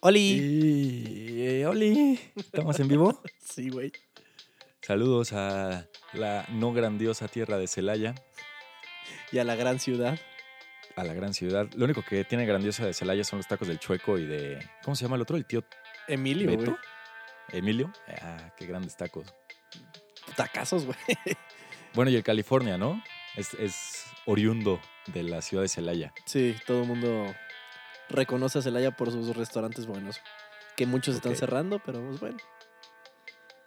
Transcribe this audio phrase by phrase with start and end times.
[0.00, 0.20] ¡Oli!
[0.20, 3.20] Y, eh, Oli, ¿estamos en vivo?
[3.40, 3.92] Sí, güey.
[4.80, 8.14] Saludos a la no grandiosa tierra de Celaya,
[9.32, 10.18] Y a la gran ciudad.
[10.96, 11.68] a la gran ciudad.
[11.74, 14.58] Lo único que tiene grandiosa de Celaya son los tacos del Chueco y de...
[14.84, 15.36] ¿Cómo se llama el otro?
[15.36, 15.64] El tío
[16.08, 16.64] Emilio, Beto.
[16.70, 16.76] güey.
[17.52, 17.92] Emilio.
[18.22, 19.26] Ah, qué grandes tacos.
[20.36, 20.96] Tacazos, güey.
[21.92, 23.02] Bueno, y el California, ¿no?
[23.36, 26.14] Es, es oriundo de la ciudad de Celaya.
[26.24, 27.34] Sí, todo el mundo
[28.10, 30.20] reconoce a Celaya por sus restaurantes buenos.
[30.76, 32.38] Que muchos están cerrando, pero pues bueno,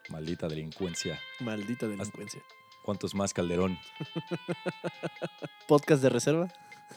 [0.10, 1.20] Maldita delincuencia.
[1.40, 2.42] maldita delincuencia.
[2.84, 3.80] ¿Cuántos más, Calderón?
[5.68, 6.48] Podcast de reserva.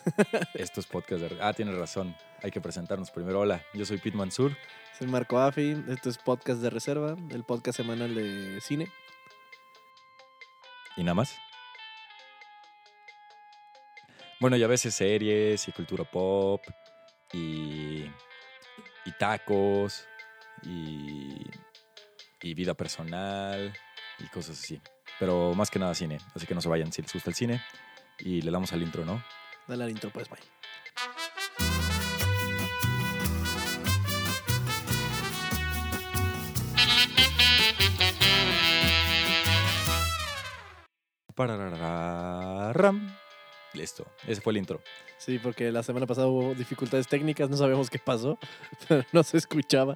[0.54, 1.38] Estos podcasts de...
[1.40, 2.16] Ah, tienes razón.
[2.42, 3.40] Hay que presentarnos primero.
[3.40, 4.56] Hola, yo soy Pete Mansur.
[4.98, 5.76] Soy Marco Afi.
[5.88, 8.90] Esto es Podcast de reserva, el podcast semanal de cine.
[10.96, 11.36] ¿Y nada más?
[14.40, 16.62] Bueno, y a veces series y cultura pop
[17.32, 18.10] y,
[19.04, 20.06] y tacos
[20.62, 21.46] y,
[22.42, 23.72] y vida personal
[24.18, 24.80] y cosas así.
[25.18, 26.18] Pero más que nada cine.
[26.34, 27.62] Así que no se vayan si les gusta el cine.
[28.18, 29.22] Y le damos al intro, ¿no?
[29.66, 30.40] Dale al intro, pues, bye.
[41.34, 43.15] Pararararam.
[43.76, 44.06] Listo.
[44.26, 44.80] Ese fue el intro.
[45.18, 48.38] Sí, porque la semana pasada hubo dificultades técnicas, no sabíamos qué pasó,
[48.88, 49.94] pero no se escuchaba.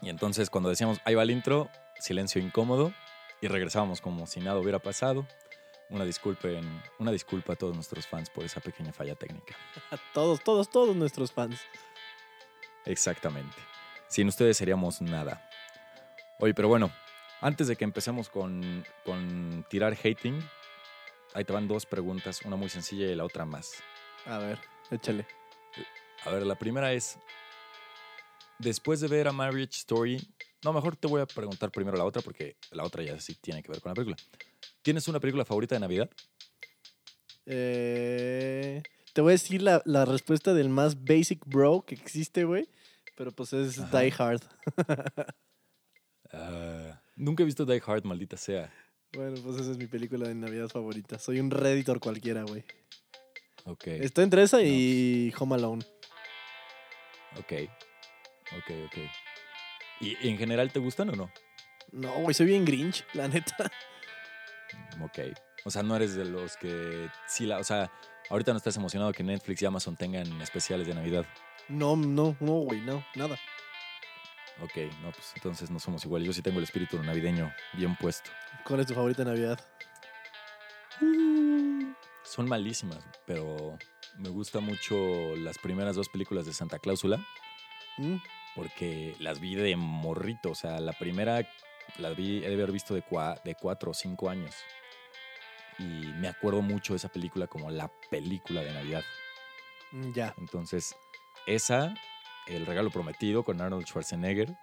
[0.00, 1.68] Y entonces cuando decíamos, ahí va el intro,
[2.00, 2.92] silencio incómodo
[3.40, 5.26] y regresábamos como si nada hubiera pasado.
[5.90, 6.48] Una disculpa,
[6.98, 9.54] una disculpa a todos nuestros fans por esa pequeña falla técnica.
[9.90, 11.60] A todos, todos, todos nuestros fans.
[12.86, 13.56] Exactamente.
[14.08, 15.46] Sin ustedes seríamos nada.
[16.38, 16.90] Oye, pero bueno,
[17.42, 20.42] antes de que empecemos con, con tirar hating,
[21.34, 23.74] ahí te van dos preguntas, una muy sencilla y la otra más.
[24.24, 24.58] A ver,
[24.90, 25.26] échale.
[26.24, 27.18] A ver, la primera es,
[28.58, 30.26] después de ver a Marriage Story,
[30.64, 33.62] no, mejor te voy a preguntar primero la otra porque la otra ya sí tiene
[33.62, 34.16] que ver con la película.
[34.80, 36.08] ¿Tienes una película favorita de Navidad?
[37.46, 42.68] Eh, te voy a decir la, la respuesta del más basic bro que existe, güey.
[43.16, 44.00] Pero pues es Ajá.
[44.00, 44.42] Die Hard.
[46.36, 48.72] Ah, nunca he visto Die Hard, maldita sea.
[49.14, 51.18] Bueno, pues esa es mi película de Navidad favorita.
[51.18, 52.64] Soy un Redditor cualquiera, güey.
[53.66, 55.84] Ok, Estoy entre esa y Home Alone.
[57.38, 57.52] ok,
[58.58, 58.98] ok, ok.
[60.00, 61.30] ¿Y en general te gustan o no?
[61.92, 63.70] No, güey, soy bien Grinch, la neta.
[65.00, 65.18] Ok.
[65.64, 67.90] O sea, no eres de los que sí la, o sea,
[68.28, 71.24] ahorita no estás emocionado que Netflix y Amazon tengan especiales de Navidad.
[71.68, 73.38] No, no, no, güey, no, nada.
[74.60, 76.26] Ok, no, pues entonces no somos iguales.
[76.26, 78.30] Yo sí tengo el espíritu navideño bien puesto.
[78.64, 79.60] ¿Cuál es tu favorita de Navidad?
[82.24, 83.78] Son malísimas, pero
[84.16, 87.18] me gusta mucho las primeras dos películas de Santa Cláusula
[87.98, 88.16] ¿Mm?
[88.54, 90.50] porque las vi de morrito.
[90.50, 91.46] O sea, la primera
[91.98, 94.54] la vi, he de haber visto de, cua- de cuatro o cinco años.
[95.78, 99.02] Y me acuerdo mucho de esa película como la película de Navidad.
[99.90, 100.34] Mm, Ya.
[100.38, 100.94] Entonces,
[101.46, 101.92] esa,
[102.46, 104.54] El regalo prometido con Arnold Schwarzenegger,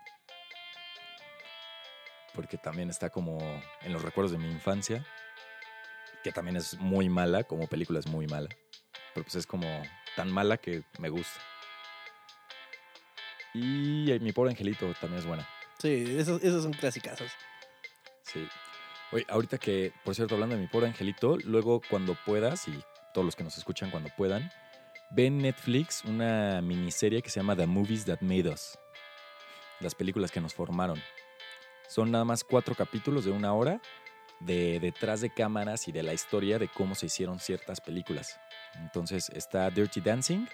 [2.35, 3.39] porque también está como
[3.81, 5.05] en los recuerdos de mi infancia,
[6.23, 8.49] que también es muy mala, como película es muy mala,
[9.13, 9.67] pero pues es como
[10.15, 11.39] tan mala que me gusta.
[13.53, 15.47] Y Mi pobre angelito también es buena.
[15.79, 17.31] Sí, esas, esas son clasicazas.
[18.23, 18.47] Sí.
[19.11, 23.25] Oye, ahorita que, por cierto, hablando de mi pobre angelito, luego cuando puedas, y todos
[23.25, 24.49] los que nos escuchan cuando puedan,
[25.11, 28.77] ve Netflix una miniserie que se llama The Movies That Made Us.
[29.79, 31.01] Las películas que nos formaron.
[31.87, 33.81] Son nada más cuatro capítulos de una hora
[34.39, 38.39] de detrás de cámaras y de la historia de cómo se hicieron ciertas películas.
[38.75, 40.45] Entonces está Dirty Dancing,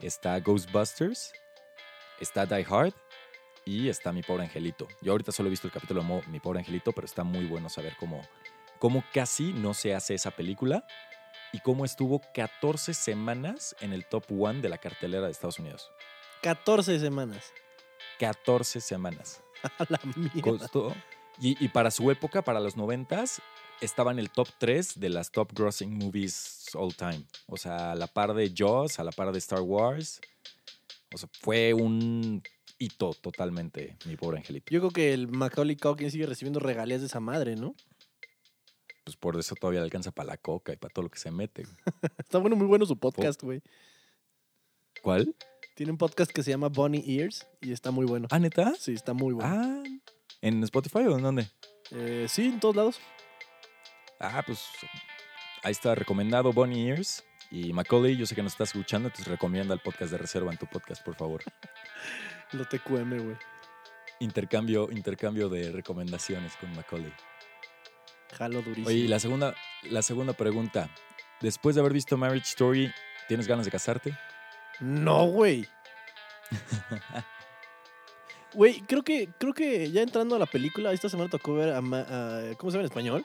[0.00, 1.32] está Ghostbusters,
[2.20, 2.92] está Die Hard
[3.64, 4.86] y está Mi Pobre Angelito.
[5.00, 7.70] Yo ahorita solo he visto el capítulo de Mi Pobre Angelito, pero está muy bueno
[7.70, 8.20] saber cómo,
[8.78, 10.84] cómo casi no se hace esa película
[11.52, 15.90] y cómo estuvo 14 semanas en el top one de la cartelera de Estados Unidos.
[16.42, 17.52] 14 semanas.
[18.18, 19.42] 14 semanas.
[19.78, 20.40] A la mierda.
[20.40, 20.94] Costó.
[21.38, 23.24] Y, y para su época, para los 90
[23.80, 27.24] estaba en el top 3 de las top grossing movies all time.
[27.46, 30.20] O sea, a la par de Jaws, a la par de Star Wars.
[31.12, 32.42] O sea, fue un
[32.78, 34.72] hito totalmente, mi pobre angelito.
[34.72, 37.74] Yo creo que el Macaulay Culkin sigue recibiendo regalías de esa madre, ¿no?
[39.04, 41.30] Pues por eso todavía le alcanza para la coca y para todo lo que se
[41.30, 41.64] mete.
[42.18, 43.62] Está bueno, muy bueno su podcast, güey.
[45.02, 45.34] ¿Cuál?
[45.74, 48.28] Tiene un podcast que se llama Bunny Ears y está muy bueno.
[48.30, 48.74] Ah, neta.
[48.78, 49.50] Sí, está muy bueno.
[49.50, 49.82] Ah,
[50.42, 51.48] ¿en Spotify o en dónde?
[51.90, 53.00] Eh, sí, en todos lados.
[54.20, 54.60] Ah, pues
[55.62, 57.24] ahí está recomendado Bonnie Ears.
[57.50, 60.58] Y Macaulay, yo sé que nos estás escuchando, entonces recomienda el podcast de reserva en
[60.58, 61.42] tu podcast, por favor.
[62.52, 63.36] Lo TQM, güey.
[64.20, 67.12] Intercambio, intercambio de recomendaciones con Macaulay.
[68.32, 68.88] Jalo durísimo.
[68.88, 69.54] Oye, y la segunda,
[69.90, 70.88] la segunda pregunta.
[71.40, 72.92] Después de haber visto Marriage Story,
[73.28, 74.16] ¿tienes ganas de casarte?
[74.80, 75.66] No, güey.
[78.54, 81.80] Güey, creo que, creo que ya entrando a la película, esta semana tocó ver a,
[81.80, 83.24] ¿cómo se llama en español?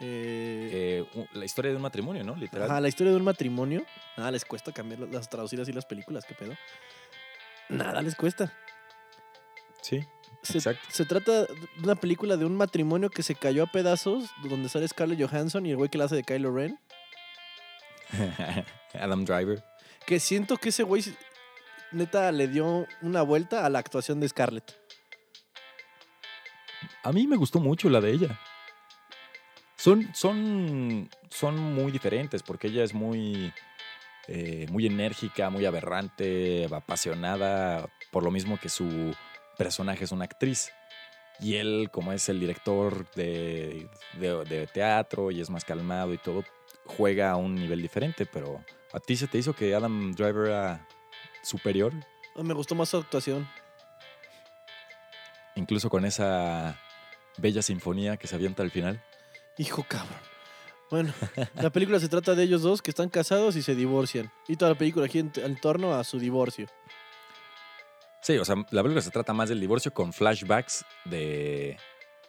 [0.00, 2.36] Eh, Eh, la historia de un matrimonio, ¿no?
[2.36, 2.70] Literal.
[2.70, 3.84] ajá, la historia de un matrimonio.
[4.16, 6.54] Nada les cuesta cambiar las, las traducir así las películas, qué pedo.
[7.70, 8.52] Nada les cuesta.
[9.82, 10.04] Sí,
[10.42, 14.68] Se, se trata de una película de un matrimonio que se cayó a pedazos, donde
[14.68, 16.78] sale Scarlett Johansson y el güey que la hace de Kylo Ren.
[18.94, 19.62] Adam Driver.
[20.06, 21.02] Que siento que ese güey,
[21.92, 24.76] neta, le dio una vuelta a la actuación de Scarlett.
[27.02, 28.40] A mí me gustó mucho la de ella.
[29.76, 33.52] Son, son, son muy diferentes porque ella es muy,
[34.26, 39.14] eh, muy enérgica, muy aberrante, apasionada, por lo mismo que su
[39.58, 40.70] personaje es una actriz.
[41.40, 46.18] Y él, como es el director de, de- de teatro y es más calmado y
[46.18, 46.42] todo,
[46.86, 50.88] juega a un nivel diferente, pero ¿a ti se te hizo que Adam Driver era
[51.42, 51.92] superior?
[52.34, 53.46] Me gustó más su actuación.
[55.54, 56.76] Incluso con esa
[57.36, 59.02] bella sinfonía que se avienta al final.
[59.58, 60.18] Hijo cabrón.
[60.90, 61.12] Bueno,
[61.54, 64.30] la película se trata de ellos dos que están casados y se divorcian.
[64.48, 66.66] Y toda la película gira en, en torno a su divorcio.
[68.28, 71.78] Sí, o sea, la película se trata más del divorcio con flashbacks de...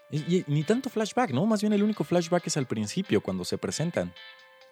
[0.09, 1.45] Y, y ni tanto flashback, ¿no?
[1.45, 4.13] Más bien el único flashback es al principio, cuando se presentan.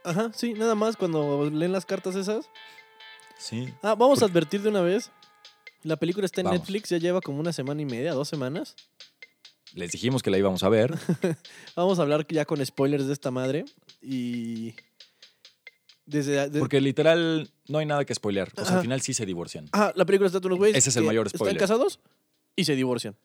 [0.06, 2.50] Ajá, sí, nada más cuando leen las cartas esas.
[3.38, 3.74] Sí.
[3.83, 5.12] Ah, vamos a advertir de una vez.
[5.83, 6.62] La película está en Vamos.
[6.62, 8.77] Netflix, ya lleva como una semana y media, dos semanas.
[9.74, 10.97] Les dijimos que la íbamos a ver.
[11.75, 13.65] Vamos a hablar ya con spoilers de esta madre.
[14.01, 14.75] Y.
[16.07, 16.50] Desde.
[16.50, 18.50] de- Porque literal no hay nada que spoilear.
[18.54, 18.75] O sea, Ajá.
[18.77, 19.69] al final sí se divorcian.
[19.74, 20.77] Ah, la película trata de unos güeyes.
[20.77, 21.57] Ese es el mayor Están spoiler.
[21.59, 22.00] casados
[22.56, 23.15] y se divorcian.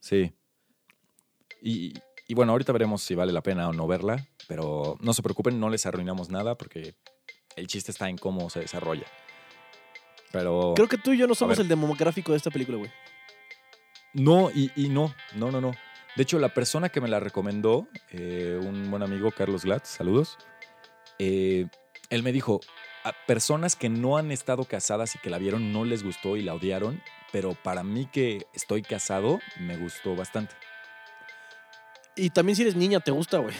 [0.00, 0.32] Sí.
[1.62, 1.94] Y,
[2.28, 4.26] y bueno, ahorita veremos si vale la pena o no verla.
[4.48, 6.94] Pero no se preocupen, no les arruinamos nada porque
[7.56, 9.06] el chiste está en cómo se desarrolla.
[10.32, 10.72] Pero...
[10.74, 12.90] Creo que tú y yo no somos el demográfico de esta película, güey.
[14.14, 15.72] No, y, y no, no, no, no.
[16.16, 20.36] De hecho, la persona que me la recomendó, eh, un buen amigo, Carlos Glatz, saludos,
[21.18, 21.66] eh,
[22.10, 22.60] él me dijo,
[23.04, 26.42] a personas que no han estado casadas y que la vieron no les gustó y
[26.42, 30.54] la odiaron, pero para mí que estoy casado, me gustó bastante.
[32.14, 33.54] Y también si eres niña, te gusta, güey.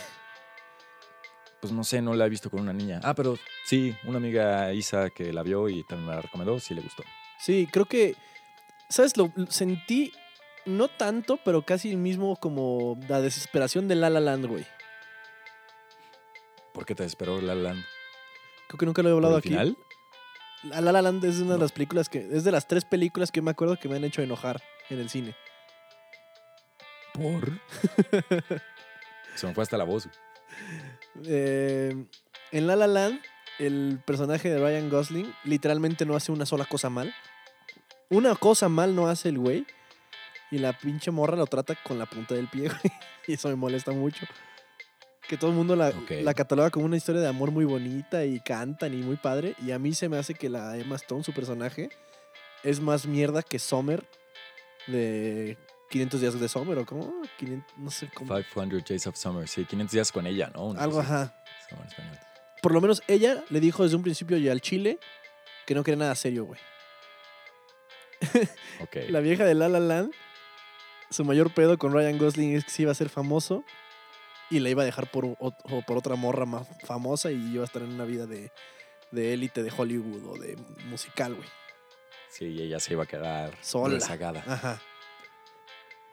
[1.60, 3.00] Pues no sé, no la he visto con una niña.
[3.02, 6.74] Ah, pero sí, una amiga Isa que la vio y también me la recomendó, sí
[6.74, 7.04] le gustó.
[7.38, 8.16] Sí, creo que.
[8.88, 9.16] ¿Sabes?
[9.16, 10.12] Lo sentí.
[10.64, 14.64] No tanto, pero casi el mismo como la desesperación de La La Land, güey.
[16.72, 17.84] ¿Por qué te desesperó La La Land?
[18.68, 19.50] Creo que nunca lo he ¿Por hablado aquí.
[19.50, 19.76] final?
[20.64, 22.18] La La La Land es una de las películas que.
[22.32, 25.10] Es de las tres películas que me acuerdo que me han hecho enojar en el
[25.10, 25.34] cine.
[27.14, 27.60] ¿Por?
[29.34, 30.08] Se me fue hasta la voz.
[31.26, 32.06] Eh,
[32.52, 33.20] en La La Land,
[33.58, 37.14] el personaje de Ryan Gosling literalmente no hace una sola cosa mal.
[38.08, 39.66] Una cosa mal no hace el güey.
[40.50, 42.92] Y la pinche morra lo trata con la punta del pie, güey.
[43.26, 44.26] Y eso me molesta mucho.
[45.28, 45.92] Que todo el mundo la,
[46.22, 49.54] la cataloga como una historia de amor muy bonita y cantan y muy padre.
[49.64, 51.90] Y a mí se me hace que la Emma Stone, su personaje,
[52.62, 54.04] es más mierda que Summer
[54.86, 55.56] de
[55.90, 56.86] 500 días de Summer o.
[57.38, 58.34] 500, no sé cómo.
[58.34, 60.66] 500 Days of Summer, sí, 500 días con ella, ¿no?
[60.66, 61.34] Una Algo, ajá.
[62.60, 64.98] Por lo menos ella le dijo desde un principio y al chile
[65.66, 66.60] que no quería nada serio, güey.
[69.08, 70.12] La vieja de La La Land,
[71.10, 73.64] su mayor pedo con Ryan Gosling es que se iba a ser famoso
[74.52, 75.52] y le iba a dejar por, o
[75.86, 78.50] por otra morra más famosa y iba a estar en una vida de
[79.10, 80.56] de élite de Hollywood o de
[80.86, 81.48] musical, güey.
[82.30, 83.94] Sí, y ella se iba a quedar Sola.
[83.94, 84.42] rezagada.
[84.46, 84.80] Ajá.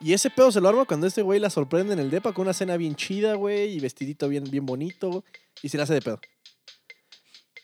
[0.02, 2.42] Y ese pedo se lo arma cuando este güey la sorprende en el depa con
[2.42, 5.24] una cena bien chida, güey, y vestidito bien, bien bonito,
[5.62, 6.20] y se la hace de pedo.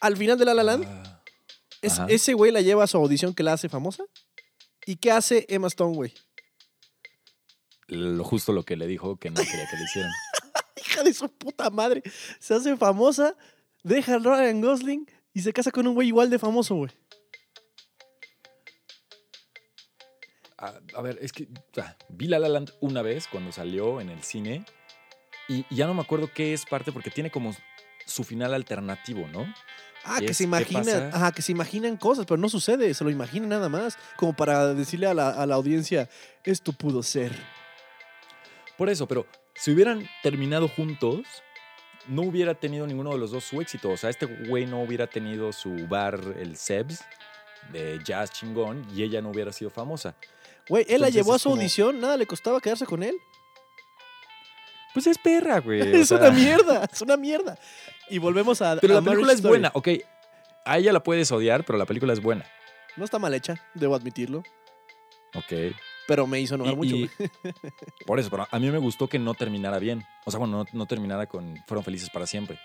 [0.01, 1.21] Al final de La La Land, Ah,
[1.83, 4.03] Es- ese güey la lleva a su audición que la hace famosa.
[4.87, 6.13] ¿Y qué hace Emma Stone, güey?
[7.89, 10.11] lo justo lo que le dijo que no quería que le hicieran.
[10.85, 12.03] Hija de su puta madre.
[12.39, 13.35] Se hace famosa,
[13.83, 16.91] deja a Ryan Gosling y se casa con un güey igual de famoso, güey.
[20.57, 21.47] A, a ver, es que
[21.79, 24.65] ah, vi La La Land una vez cuando salió en el cine
[25.47, 27.55] y, y ya no me acuerdo qué es parte porque tiene como
[28.07, 29.45] su final alternativo, ¿no?
[30.03, 33.03] Ah, ¿Y que es se imaginan, ajá, que se imaginan cosas, pero no sucede, se
[33.03, 36.09] lo imaginan nada más, como para decirle a la, a la audiencia,
[36.45, 37.33] esto pudo ser.
[38.77, 41.21] Por eso, pero si hubieran terminado juntos,
[42.07, 43.89] no hubiera tenido ninguno de los dos su éxito.
[43.89, 47.03] O sea, este güey no hubiera tenido su bar, el Sebs,
[47.71, 50.15] de jazz chingón, y ella no hubiera sido famosa.
[50.69, 53.15] Güey, él la llevó a su como- audición, nada le costaba quedarse con él.
[54.93, 55.81] Pues es perra, güey.
[55.95, 57.57] es sea, una mierda, es una mierda.
[58.09, 58.77] Y volvemos a.
[58.79, 59.89] Pero a la película es buena, ok.
[60.65, 62.45] A ella la puedes odiar, pero la película es buena.
[62.95, 64.43] No está mal hecha, debo admitirlo.
[65.35, 65.53] Ok.
[66.07, 66.95] Pero me hizo enojar Y- mucho.
[66.95, 67.09] y-
[68.05, 70.03] por eso, pero a mí me gustó que no terminara bien.
[70.25, 72.59] O sea, bueno, no, no terminara con Fueron felices para siempre.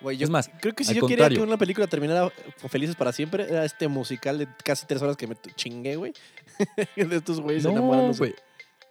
[0.00, 2.30] Güey, yo Es más, creo que si yo quería que una película terminara
[2.68, 6.12] felices para siempre, era este musical de casi tres horas que me chingué, güey.
[6.96, 8.18] de estos güeyes No, enamorándose.
[8.18, 8.34] güey.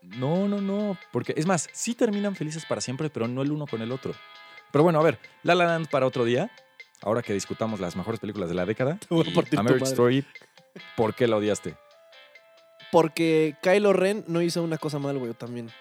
[0.02, 0.98] No, no, no.
[1.12, 4.14] Porque, es más, sí terminan felices para siempre, pero no el uno con el otro.
[4.72, 6.50] Pero bueno, a ver, La La Land para otro día.
[7.02, 8.98] Ahora que discutamos las mejores películas de la década.
[8.98, 9.92] Te voy a y partir tu A Marriage madre.
[9.94, 10.26] Story,
[10.98, 11.76] ¿por qué la odiaste?
[12.94, 15.72] Porque Kylo Ren no hizo una cosa mal, güey, también.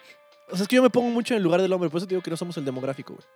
[0.51, 2.07] O sea, es que yo me pongo mucho en el lugar del hombre, por eso
[2.07, 3.27] te digo que no somos el demográfico, güey.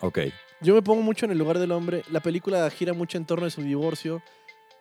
[0.00, 0.18] Ok.
[0.60, 2.02] Yo me pongo mucho en el lugar del hombre.
[2.10, 4.22] La película gira mucho en torno de su divorcio.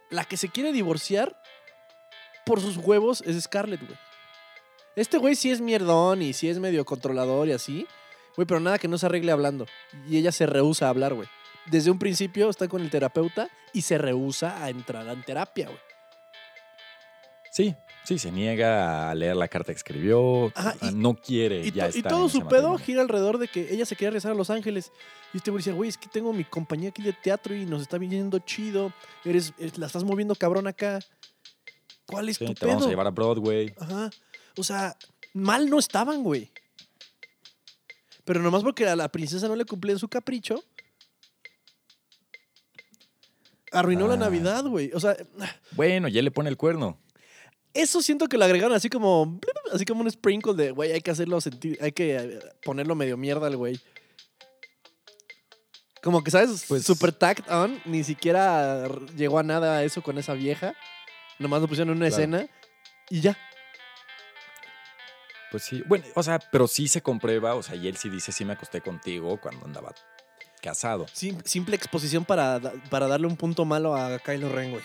[0.09, 1.41] La que se quiere divorciar
[2.45, 3.97] por sus huevos es Scarlett, güey.
[4.97, 7.87] Este güey sí es mierdón y sí es medio controlador y así.
[8.35, 9.65] Güey, pero nada que no se arregle hablando.
[10.09, 11.29] Y ella se rehúsa a hablar, güey.
[11.67, 15.79] Desde un principio está con el terapeuta y se rehúsa a entrar en terapia, güey.
[17.49, 20.51] Sí, sí, se niega a leer la carta que escribió.
[20.55, 22.77] Ajá, y- no quiere Y, ya todo en su pedo matrimonio.
[22.79, 24.91] gira alrededor de que ella se quería regresar a Los Ángeles.
[25.33, 27.81] Y este güey decía, güey, es que tengo mi compañía aquí de teatro y nos
[27.81, 28.93] está viniendo chido.
[29.25, 30.99] Eres, la estás moviendo cabrón acá.
[32.05, 32.89] ¿Cuál es Sí, tu te vamos a pedo?
[32.89, 33.73] llevar a Broadway.
[33.79, 34.09] Ajá.
[34.57, 34.95] O sea,
[35.33, 36.51] mal no estaban, güey.
[38.25, 40.63] Pero nomás porque a la princesa no le cumplían su capricho.
[43.71, 44.17] Arruinó la Ah.
[44.17, 44.91] Navidad, güey.
[44.93, 45.15] O sea,
[45.71, 46.99] Bueno, ya le pone el cuerno.
[47.73, 49.39] Eso siento que lo agregaron así como.
[49.73, 51.77] Así como un sprinkle de, güey, hay que hacerlo sentir.
[51.81, 53.79] Hay que eh, ponerlo medio mierda al güey.
[56.01, 56.65] Como que, ¿sabes?
[56.67, 57.79] Pues- Super tacked on.
[57.85, 60.73] Ni siquiera llegó a nada eso con esa vieja.
[61.39, 62.21] Nomás lo pusieron en una Claro.
[62.23, 62.47] escena.
[63.09, 63.37] Y ya.
[65.51, 65.83] Pues sí.
[65.87, 67.55] Bueno, o sea, pero sí se comprueba.
[67.55, 69.93] O sea, y él sí dice, sí me acosté contigo cuando andaba
[70.61, 71.05] casado.
[71.13, 74.83] Sim- simple exposición para, para darle un punto malo a Kylo Ren, güey.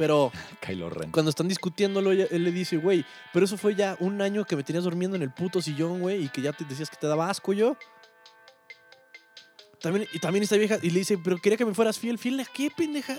[0.00, 1.10] Pero Kylo Ren.
[1.10, 3.04] cuando están discutiéndolo, él le dice, güey,
[3.34, 6.24] pero eso fue ya un año que me tenías durmiendo en el puto sillón, güey,
[6.24, 7.76] y que ya te decías que te daba asco yo.
[9.82, 12.16] También, y también esta vieja, y le dice, pero quería que me fueras fiel.
[12.16, 13.18] ¿Fiel a qué, pendeja?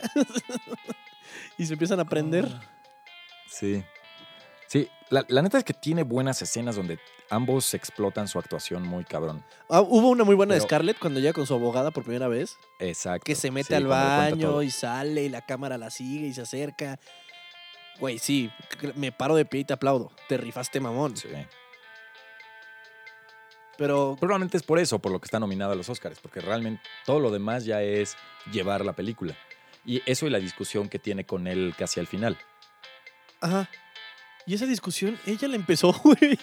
[1.60, 2.50] y se empiezan a aprender.
[3.48, 3.84] Sí.
[4.72, 6.98] Sí, la, la neta es que tiene buenas escenas donde
[7.30, 9.44] ambos explotan su actuación muy cabrón.
[9.68, 12.56] Ah, hubo una muy buena de Scarlett cuando llega con su abogada por primera vez.
[12.80, 13.26] Exacto.
[13.26, 16.44] Que se mete Sí, al baño y sale y la cámara la sigue y se
[16.44, 17.02] acerca.
[18.00, 18.50] Güey, sí,
[18.96, 20.10] me paro de pie y te aplaudo.
[20.30, 21.18] Te rifaste mamón.
[21.18, 21.28] Sí.
[23.78, 26.82] Pero Probablemente es por eso, por lo que está nominada a los Oscars, porque realmente
[27.06, 28.16] todo lo demás ya es
[28.54, 29.36] llevar la película.
[29.86, 32.38] Y eso y la discusión que tiene con él casi al final.
[33.42, 33.70] Ajá.
[34.46, 36.38] Y esa discusión, ella la empezó, güey.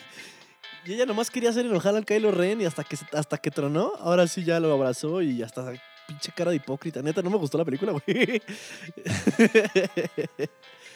[0.85, 3.93] Y ella nomás quería hacer enojar al Kylo Ren y hasta que, hasta que tronó,
[3.99, 5.73] ahora sí ya lo abrazó y hasta
[6.07, 7.03] pinche cara de hipócrita.
[7.03, 8.43] Neta, no me gustó la película, güey.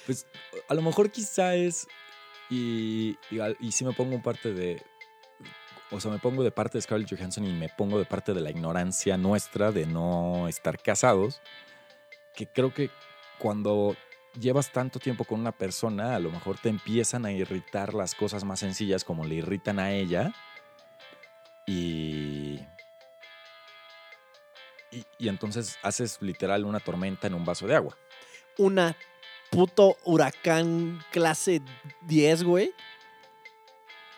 [0.07, 0.27] Pues
[0.69, 1.87] a lo mejor quizá es,
[2.51, 3.17] y,
[3.61, 4.83] y, sí me pongo parte de,
[5.91, 8.41] o sea, me pongo de parte de Scarlett Johansson y me pongo de parte de
[8.41, 11.41] la ignorancia nuestra de no estar casados,
[12.35, 12.91] que creo que
[13.39, 13.97] cuando
[14.39, 18.45] llevas tanto tiempo con una persona, a lo mejor te empiezan a irritar las cosas
[18.45, 20.33] más sencillas como le irritan a ella.
[21.67, 22.59] Y,
[24.91, 27.97] y, y entonces haces literal una tormenta en un vaso de agua.
[28.59, 28.97] Una
[29.51, 31.63] puto huracán clase
[32.09, 32.73] 10, güey.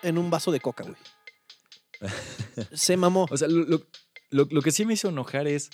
[0.02, 0.96] En un vaso de coca, güey.
[2.72, 3.26] Se mamó.
[3.30, 3.86] O sea, lo, lo-
[4.30, 5.70] lo- lo que sí me hizo enojar es.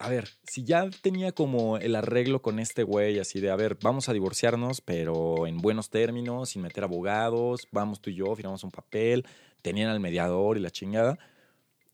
[0.00, 3.76] A ver, si ya tenía como el arreglo con este güey, así de, a ver,
[3.82, 8.64] vamos a divorciarnos, pero en buenos términos, sin meter abogados, vamos tú y yo, firmamos
[8.64, 9.26] un papel,
[9.60, 11.18] tenían al mediador y la chingada.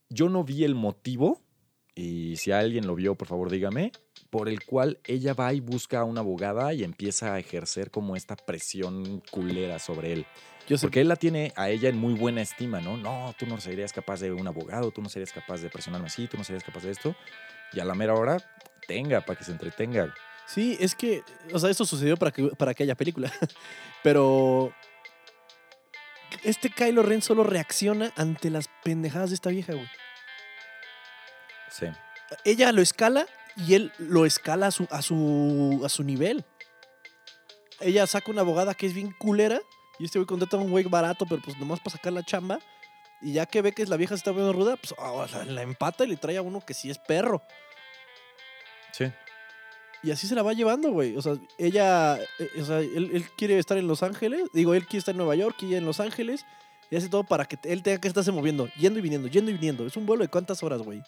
[0.09, 1.43] Yo no vi el motivo,
[1.97, 3.91] y si alguien lo vio, por favor dígame,
[4.31, 8.15] por el cual ella va y busca a una abogada y empieza a ejercer como
[8.15, 10.27] esta presión culera sobre él.
[10.69, 12.97] Yo sé Porque él la tiene a ella en muy buena estima, ¿no?
[12.97, 16.29] No, tú no serías capaz de un abogado, tú no serías capaz de presionarme así,
[16.29, 17.17] tú no serías capaz de esto.
[17.73, 18.39] Y a la mera hora,
[18.87, 20.15] tenga, para que se entretenga.
[20.47, 23.33] Sí, es que, o sea, esto sucedió para que, para que haya película.
[24.03, 24.73] Pero
[26.45, 29.89] este Kylo Ren solo reacciona ante las pendejadas de esta vieja, güey.
[31.71, 31.87] Sí.
[32.45, 36.45] Ella lo escala y él lo escala a su, a su, a su nivel.
[37.81, 39.61] Ella saca una abogada que es bien culera
[39.99, 42.59] y este güey contrata a un güey barato, pero pues nomás para sacar la chamba.
[43.23, 46.05] Y ya que ve que la vieja se está viendo ruda, pues ahora la empata
[46.05, 47.43] y le trae a uno que sí es perro.
[48.93, 49.13] Sí.
[50.03, 51.17] Y así se la va llevando, güey.
[51.17, 54.43] O sea, ella, eh, o sea, él, él quiere estar en Los Ángeles.
[54.53, 56.45] Digo, él quiere estar en Nueva York y en Los Ángeles.
[56.91, 59.55] Y hace todo para que él tenga que estarse moviendo, yendo y viniendo, yendo y
[59.55, 59.87] viniendo.
[59.87, 61.03] Es un vuelo de cuántas horas, güey.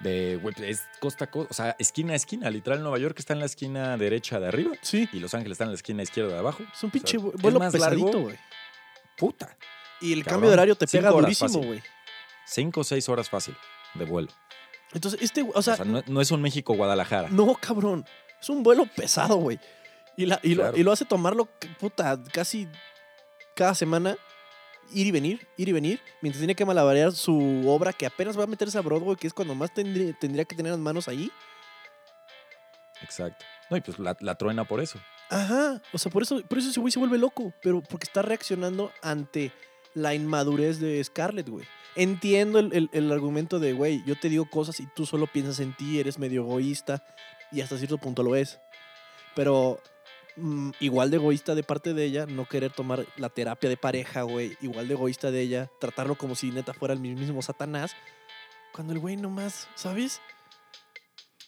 [0.00, 2.50] De, güey, pues, es costa a costa, o sea, esquina a esquina.
[2.50, 5.08] Literal, Nueva York está en la esquina derecha de arriba Sí.
[5.12, 6.62] y Los Ángeles está en la esquina izquierda de abajo.
[6.62, 8.36] Es un O sea, pinche vuelo más pesadito, güey.
[9.16, 9.56] Puta.
[10.00, 10.34] Y el Cabrón.
[10.34, 11.82] cambio de horario te pega durísimo, güey.
[12.46, 13.56] Cinco o seis horas fácil
[13.94, 14.28] de vuelo.
[14.92, 17.28] Entonces, este, o O sea, sea, no, no es un México-Guadalajara.
[17.30, 18.06] no, cabrón.
[18.40, 19.58] Es un vuelo pesado, güey.
[20.16, 21.46] Y, la, y, lo, y lo hace tomarlo,
[21.78, 22.68] puta, casi
[23.54, 24.16] cada semana.
[24.90, 26.00] Ir y venir, ir y venir.
[26.22, 29.34] Mientras tiene que malabarear su obra que apenas va a meterse a Broadway, que es
[29.34, 31.30] cuando más tendría, tendría que tener las manos ahí.
[33.02, 33.44] Exacto.
[33.70, 34.98] No, y pues la, la truena por eso.
[35.30, 35.82] Ajá.
[35.92, 37.52] O sea, por eso, por eso ese güey se vuelve loco.
[37.62, 39.52] Pero porque está reaccionando ante
[39.94, 41.66] la inmadurez de Scarlett, güey.
[41.96, 45.58] Entiendo el, el- el argumento de, güey, yo te digo cosas y tú solo piensas
[45.60, 47.04] en ti, eres medio egoísta.
[47.50, 48.60] Y hasta cierto punto lo es.
[49.34, 49.80] Pero
[50.36, 54.22] mm, igual de egoísta de parte de ella, no querer tomar la terapia de pareja,
[54.22, 54.56] güey.
[54.60, 57.92] Igual de egoísta de ella, tratarlo como si neta fuera el mismo Satanás.
[58.72, 60.20] Cuando el güey nomás, ¿sabes?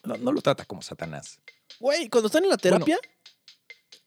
[0.05, 1.39] No, no lo trata como Satanás.
[1.79, 2.87] Güey, cuando están en la Bueno.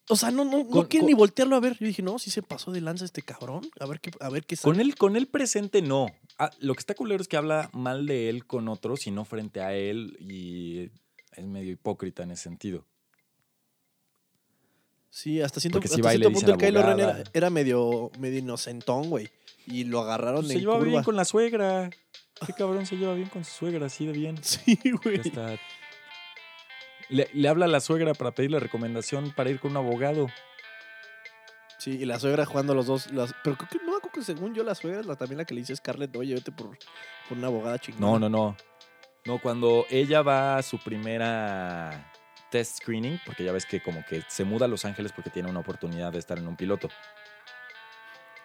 [0.09, 1.77] O sea, no, no, no Con- quieren con- ni voltearlo a ver.
[1.79, 3.69] Yo dije, no, si se pasó de lanza este cabrón.
[3.79, 4.83] A ver qué, a ver qué Con sale.
[4.89, 6.07] él, con él presente, no.
[6.39, 9.23] Ah, lo que está culero es que habla mal de él con otros y no
[9.25, 10.89] frente a él y
[11.31, 12.85] es medio hipócrita en ese sentido.
[15.09, 18.39] Sí, hasta siento, Porque sí hasta cierto punto el Kylo Ren era, era medio, medio
[18.39, 19.29] inocentón, güey.
[19.67, 20.89] Y lo agarraron Pues se en lleva curva.
[20.89, 21.89] bien con la suegra.
[22.47, 24.37] Qué cabrón se lleva bien con su suegra, así de bien.
[24.43, 25.19] Sí, güey.
[25.21, 25.57] Está.
[27.13, 30.27] Le, le habla a la suegra para pedirle recomendación para ir con un abogado.
[31.77, 33.11] Sí, y la suegra jugando los dos.
[33.11, 35.45] las- pero creo que no, creo que según yo la suegra es la, también la
[35.45, 36.77] que le dice a Scarlett, oye, vete por,
[37.27, 38.07] por una abogada chingona.
[38.07, 38.57] No, no, no.
[39.25, 42.11] No, cuando ella va a su primera
[42.51, 45.49] test screening, porque ya ves que como que se muda a Los Ángeles porque tiene
[45.49, 46.89] una oportunidad de estar en un piloto.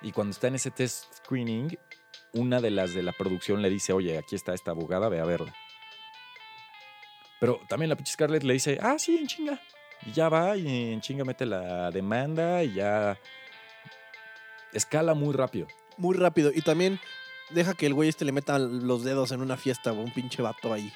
[0.03, 1.77] Y cuando está en ese test screening,
[2.33, 5.25] una de las de la producción le dice, oye, aquí está esta abogada, ve a
[5.25, 5.53] verla.
[7.41, 9.61] Pero también la pinche Scarlett le dice, ah, sí, en chinga.
[10.07, 13.19] Y ya va y en chinga mete la demanda y ya
[14.73, 15.67] escala muy rápido.
[15.97, 16.51] Muy rápido.
[16.55, 17.01] Y también
[17.51, 20.73] deja que el güey este le meta los dedos en una fiesta, un pinche vato
[20.73, 20.93] ahí.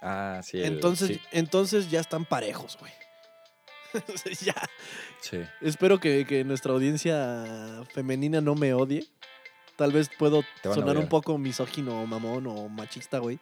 [0.00, 0.58] Ah, sí.
[0.58, 2.92] el- entonces, sí, entonces ya están parejos, güey.
[4.40, 4.54] ya.
[5.20, 5.38] sí.
[5.60, 9.06] Espero que, que nuestra audiencia femenina no me odie.
[9.76, 13.38] Tal vez puedo sonar un poco misógino, mamón o machista, güey.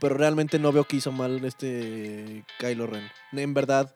[0.00, 3.10] Pero realmente no veo que hizo mal este Kylo Ren.
[3.32, 3.94] En verdad,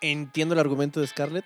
[0.00, 1.44] entiendo el argumento de Scarlett,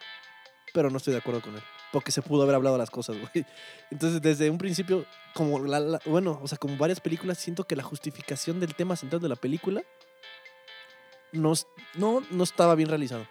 [0.72, 1.62] pero no estoy de acuerdo con él.
[1.92, 3.44] Porque se pudo haber hablado las cosas, güey.
[3.90, 7.76] Entonces, desde un principio, como la, la- bueno, o sea, como varias películas, siento que
[7.76, 9.82] la justificación del tema central de la película
[11.32, 11.52] no,
[11.94, 13.26] no, no estaba bien realizado.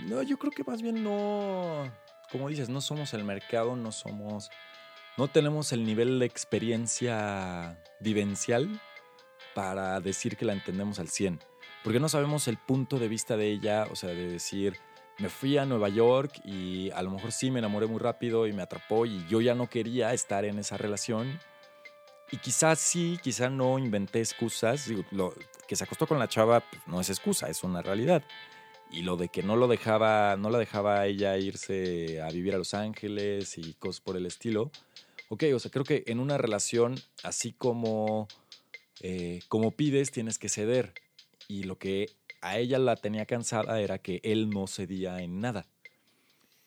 [0.00, 1.88] No, yo creo que más bien no,
[2.32, 4.50] como dices, no somos el mercado, no somos,
[5.16, 8.80] no tenemos el nivel de experiencia vivencial
[9.54, 11.40] para decir que la entendemos al 100,
[11.82, 14.76] porque no sabemos el punto de vista de ella, o sea, de decir,
[15.18, 18.52] me fui a Nueva York y a lo mejor sí me enamoré muy rápido y
[18.52, 21.38] me atrapó y yo ya no quería estar en esa relación.
[22.32, 24.88] Y quizás sí, quizás no inventé excusas.
[25.12, 25.34] Lo,
[25.68, 28.24] que se acostó con la chava pues, no es excusa, es una realidad.
[28.90, 32.58] Y lo de que no lo dejaba, no la dejaba ella irse a vivir a
[32.58, 34.70] Los Ángeles y cosas por el estilo.
[35.28, 38.28] Ok, o sea, creo que en una relación, así como,
[39.00, 40.94] eh, como pides, tienes que ceder.
[41.48, 45.66] Y lo que a ella la tenía cansada era que él no cedía en nada.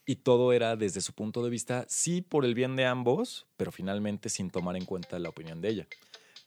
[0.05, 3.71] Y todo era desde su punto de vista, sí por el bien de ambos, pero
[3.71, 5.87] finalmente sin tomar en cuenta la opinión de ella.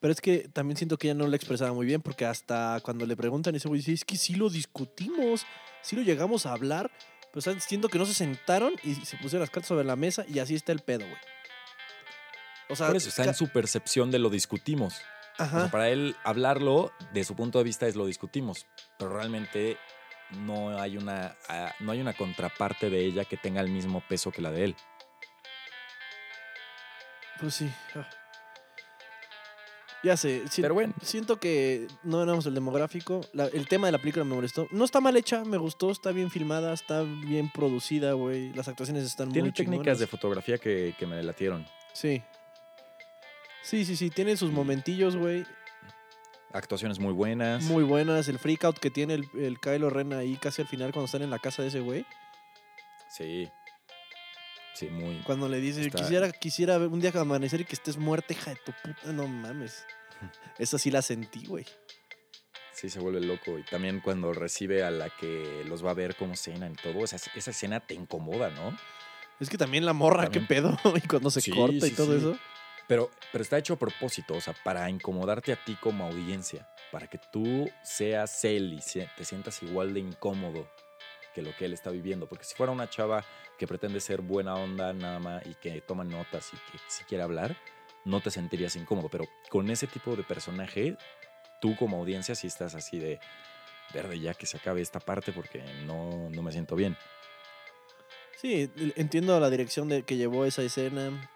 [0.00, 3.04] Pero es que también siento que ella no lo expresaba muy bien, porque hasta cuando
[3.04, 5.44] le preguntan, ese güey dice, es que sí lo discutimos,
[5.82, 6.90] sí lo llegamos a hablar,
[7.32, 10.38] pero siento que no se sentaron y se pusieron las cartas sobre la mesa y
[10.38, 11.20] así está el pedo, güey.
[12.70, 14.94] O sea, Por eso está en su percepción de lo discutimos.
[15.40, 15.60] O Ajá.
[15.62, 18.66] sea, para él hablarlo, de su punto de vista, es lo discutimos.
[18.98, 19.78] Pero realmente
[20.38, 24.30] no hay una, ah, no hay una contraparte de ella que tenga el mismo peso
[24.30, 24.76] que la de él.
[27.40, 27.70] Pues sí.
[27.96, 28.06] ah.
[30.02, 33.20] Ya sé, si- Pero bueno, siento que no éramos el demográfico.
[33.34, 34.66] La- el tema de la película me molestó.
[34.70, 38.50] No está mal hecha, me gustó, está bien filmada, está bien producida, güey.
[38.54, 39.98] Las actuaciones están tiene muy técnicas chingonas.
[39.98, 41.66] de fotografía que, que me latieron.
[41.92, 42.22] Sí.
[43.62, 45.46] Sí, sí, sí, tiene sus momentillos, güey.
[46.52, 47.62] Actuaciones muy buenas.
[47.64, 48.26] Muy buenas.
[48.28, 51.22] El freak out que tiene el, el Kylo Ren ahí casi al final cuando están
[51.22, 52.04] en la casa de ese güey.
[53.08, 53.48] Sí.
[54.74, 55.18] Sí, muy.
[55.24, 58.50] Cuando le dice, Está- quisiera, quisiera ver un día amanecer y que estés muerta, hija
[58.50, 59.12] de tu puta.
[59.12, 59.84] No mames.
[60.58, 61.66] Esa sí la sentí, güey.
[62.72, 63.58] Sí, se vuelve loco.
[63.58, 67.04] Y también cuando recibe a la que los va a ver cómo cenan y todo,
[67.04, 68.76] esa, esa escena te incomoda, ¿no?
[69.38, 70.46] Es que también la morra, También.
[70.46, 70.78] qué pedo.
[70.96, 72.18] y cuando se Sí, corta y todo sí.
[72.18, 72.38] eso.
[72.90, 77.06] Pero, pero está hecho a propósito, o sea, para incomodarte a ti como audiencia, para
[77.06, 78.80] que tú seas él y
[79.16, 80.66] te sientas igual de incómodo
[81.32, 82.26] que lo que él está viviendo.
[82.26, 83.24] Porque si fuera una chava
[83.56, 87.22] que pretende ser buena onda nada más y que toma notas y que si quiere
[87.22, 87.54] hablar,
[88.04, 89.08] no te sentirías incómodo.
[89.08, 90.96] Pero con ese tipo de personaje,
[91.60, 93.20] tú como audiencia sí estás así de
[93.94, 96.96] verde ya que se acabe esta parte porque no, no me siento bien.
[98.34, 101.30] Sí, entiendo la dirección de que llevó esa escena.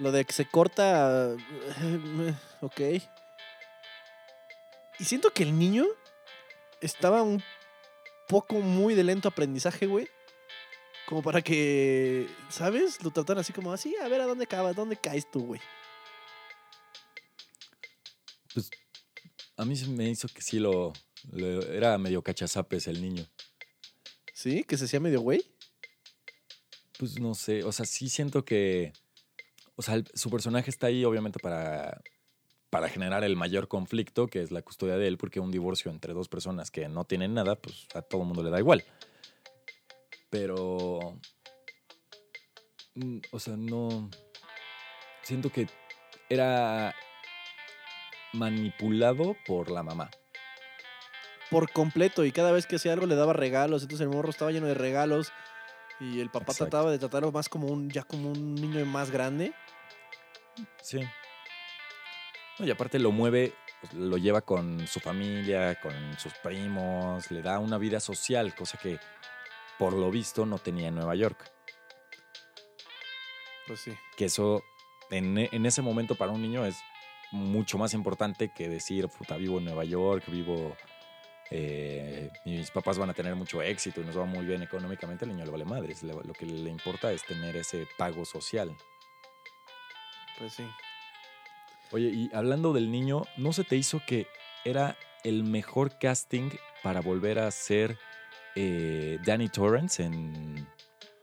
[0.00, 1.36] Lo de que se corta.
[1.82, 2.80] eh, Ok.
[4.98, 5.86] Y siento que el niño
[6.80, 7.42] estaba un
[8.28, 10.08] poco muy de lento aprendizaje, güey.
[11.06, 13.02] Como para que, ¿sabes?
[13.02, 15.60] Lo trataran así como así, a ver a dónde acabas, dónde caes tú, güey.
[18.54, 18.70] Pues
[19.56, 20.92] a mí se me hizo que sí lo,
[21.32, 23.26] lo- era medio cachazapes el niño.
[24.34, 24.64] ¿Sí?
[24.64, 25.44] Que se hacía medio güey.
[26.98, 28.92] Pues no sé, o sea, sí siento que,
[29.80, 32.02] o sea, el- su personaje está ahí obviamente para,
[32.68, 36.12] para generar el mayor conflicto, que es la custodia de él, porque un divorcio entre
[36.12, 38.84] dos personas que no tienen nada, pues a todo el mundo le da igual.
[40.28, 41.18] Pero,
[42.94, 44.10] mm, o sea, no,
[45.22, 45.66] siento que
[46.28, 46.94] era
[48.34, 50.10] manipulado por la mamá.
[51.50, 52.26] Por completo.
[52.26, 53.80] Y cada vez que hacía algo le daba regalos.
[53.80, 55.32] Entonces el morro estaba lleno de regalos.
[56.00, 56.64] Y el papá Exacto.
[56.70, 59.52] trataba de tratarlo más como un, ya como un niño más grande.
[60.82, 61.00] Sí.
[62.58, 67.42] No, y aparte lo mueve, pues, lo lleva con su familia, con sus primos, le
[67.42, 68.98] da una vida social, cosa que
[69.78, 71.50] por lo visto no tenía en Nueva York.
[73.66, 73.92] Pues sí.
[74.16, 74.62] Que eso
[75.10, 76.76] en, e- en ese momento para un niño es
[77.32, 80.76] mucho más importante que decir, puta, vivo en Nueva York, vivo...
[81.50, 85.30] eh, mis papás van a tener mucho éxito y nos va muy bien económicamente, al
[85.30, 86.02] niño le vale madres.
[86.02, 88.76] Lo que le importa es tener ese pago social.
[90.40, 90.64] Pues sí.
[91.92, 94.26] Oye, y hablando del niño, ¿no se te hizo que
[94.64, 96.50] era el mejor casting
[96.82, 97.98] para volver a ser
[98.56, 100.66] eh, Danny Torrance en,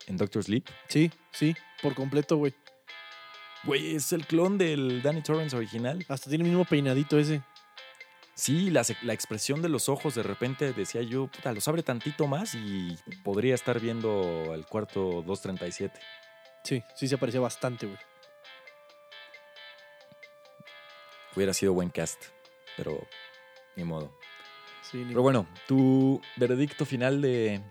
[0.06, 0.66] en Doctor Sleep?
[0.88, 2.54] Sí, sí, por completo, güey.
[3.64, 6.06] Güey, es el clon del Danny Torrance original.
[6.10, 7.42] Hasta tiene el mismo peinadito ese.
[8.36, 12.28] Sí, la, la expresión de los ojos, de repente decía yo, puta, los abre tantito
[12.28, 16.00] más y podría estar viendo el cuarto 237.
[16.64, 17.98] Sí, sí se parecía bastante, güey.
[21.38, 22.20] Hubiera sido buen cast,
[22.76, 23.00] pero
[23.76, 24.12] ni modo.
[24.82, 27.62] Sí, ni- Pero bueno, tu veredicto final de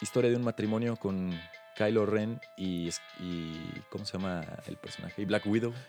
[0.00, 1.38] historia de un matrimonio con
[1.76, 5.22] Kylo Ren y, y ¿cómo se llama el personaje?
[5.22, 5.72] Y Black Widow.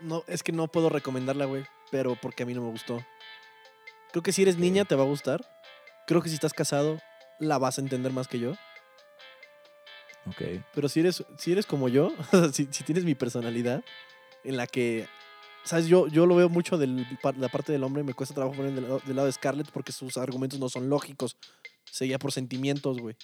[0.00, 1.66] No, es que no puedo recomendarla, güey.
[1.90, 3.04] Pero porque a mí no me gustó.
[4.12, 5.44] Creo que si eres niña te va a gustar.
[6.06, 7.00] Creo que si estás casado
[7.40, 8.52] la vas a entender más que yo.
[10.74, 12.12] Pero si eres, si eres como yo,
[12.52, 13.82] si, si tienes mi personalidad,
[14.44, 15.06] en la que,
[15.64, 15.86] ¿sabes?
[15.86, 16.86] Yo, yo lo veo mucho de
[17.36, 19.92] la parte del hombre, me cuesta trabajo poner del, lado- del lado de Scarlett porque
[19.92, 21.36] sus argumentos no son lógicos.
[21.90, 23.16] Se guía por sentimientos, güey.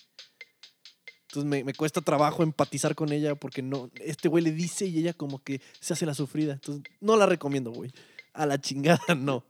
[1.29, 4.99] Entonces me, me cuesta trabajo empatizar con ella porque no, este güey le dice y
[4.99, 6.53] ella como que se hace la sufrida.
[6.55, 7.91] Entonces no la recomiendo, güey.
[8.33, 9.45] A la chingada, no.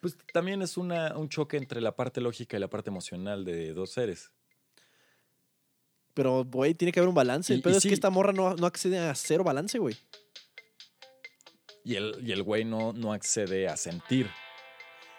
[0.00, 3.72] Pues también es una, un choque entre la parte lógica y la parte emocional de
[3.72, 4.32] dos seres.
[6.14, 7.52] Pero, güey, tiene que haber un balance.
[7.54, 7.88] El pedo y es sí.
[7.88, 9.96] que esta morra no, no accede a cero balance, güey.
[11.84, 14.30] Y el, y el güey no, no accede a sentir.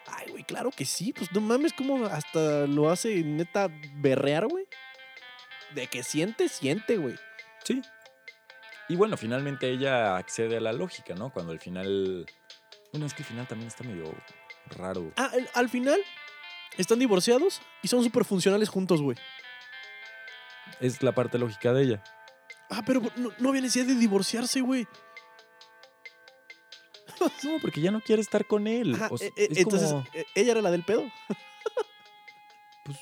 [0.07, 1.13] Ay, güey, claro que sí.
[1.13, 4.65] Pues no mames, como hasta lo hace neta berrear, güey.
[5.73, 7.15] De que siente, siente, güey.
[7.63, 7.81] Sí.
[8.89, 11.31] Y bueno, finalmente ella accede a la lógica, ¿no?
[11.31, 12.25] Cuando al final...
[12.91, 14.13] Bueno, es que el final también está medio
[14.77, 15.11] raro.
[15.15, 15.99] Ah, al final
[16.77, 19.17] están divorciados y son súper funcionales juntos, güey.
[20.79, 22.03] Es la parte lógica de ella.
[22.69, 24.87] Ah, pero no, no había necesidad de divorciarse, güey.
[27.43, 28.95] No, porque ya no quiere estar con él.
[28.95, 31.03] Ajá, O sea, e- e- es entonces, como, e- ella era la del pedo.
[32.83, 32.97] pues,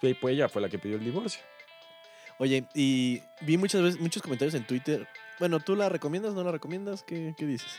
[0.00, 1.40] pues, pues ella fue la que pidió el divorcio.
[2.38, 5.08] Oye, y vi muchas veces, muchos comentarios en Twitter.
[5.38, 6.34] Bueno, ¿tú la recomiendas?
[6.34, 7.02] ¿No la recomiendas?
[7.02, 7.72] ¿Qué, qué dices?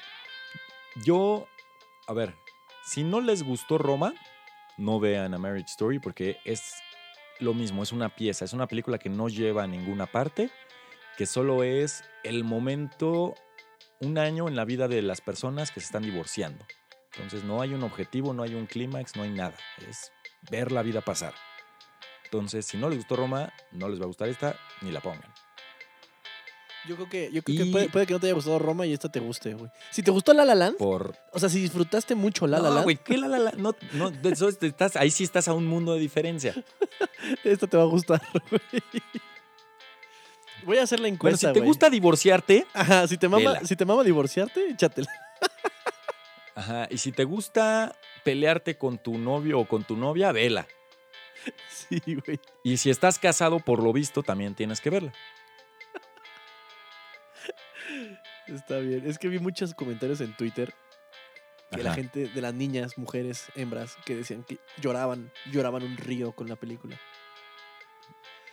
[1.05, 1.47] Yo,
[2.07, 2.35] a ver,
[2.83, 4.13] si no les gustó Roma,
[4.77, 6.73] no vean A Marriage Story porque es
[7.39, 10.49] lo mismo, es una pieza, es una película que no lleva a ninguna parte,
[11.17, 13.35] que solo es el momento,
[13.99, 16.65] un año en la vida de las personas que se están divorciando.
[17.13, 19.55] Entonces no hay un objetivo, no hay un clímax, no hay nada.
[19.89, 20.11] Es
[20.51, 21.33] ver la vida pasar.
[22.25, 25.33] Entonces, si no les gustó Roma, no les va a gustar esta, ni la pongan.
[26.87, 28.93] Yo creo que, yo creo que puede, puede que no te haya gustado Roma y
[28.93, 29.69] esta te guste, güey.
[29.91, 31.15] Si te gustó La La Land, Por.
[31.31, 33.51] o sea, si disfrutaste mucho La La no, Land, güey, ¿qué la la la?
[33.51, 36.53] No, no, de eso estás, ahí sí estás a un mundo de diferencia.
[37.43, 38.61] esta te va a gustar, güey.
[40.65, 41.67] Voy a hacer la Bueno, encuesta, si te güey.
[41.67, 43.65] gusta divorciarte, Ajá, si te mama, vela.
[43.65, 45.07] si te mama divorciarte, échatela.
[46.55, 50.67] ajá, y si te gusta pelearte con tu novio o con tu novia, vela.
[51.69, 52.39] Sí, güey.
[52.63, 55.13] Y si estás casado, por lo visto, también tienes que verla.
[58.47, 59.03] Está bien.
[59.07, 60.73] Es que vi muchos comentarios en Twitter
[61.71, 66.31] que la gente, de las niñas, mujeres, hembras, que decían que lloraban, lloraban un río
[66.31, 66.97] con la película.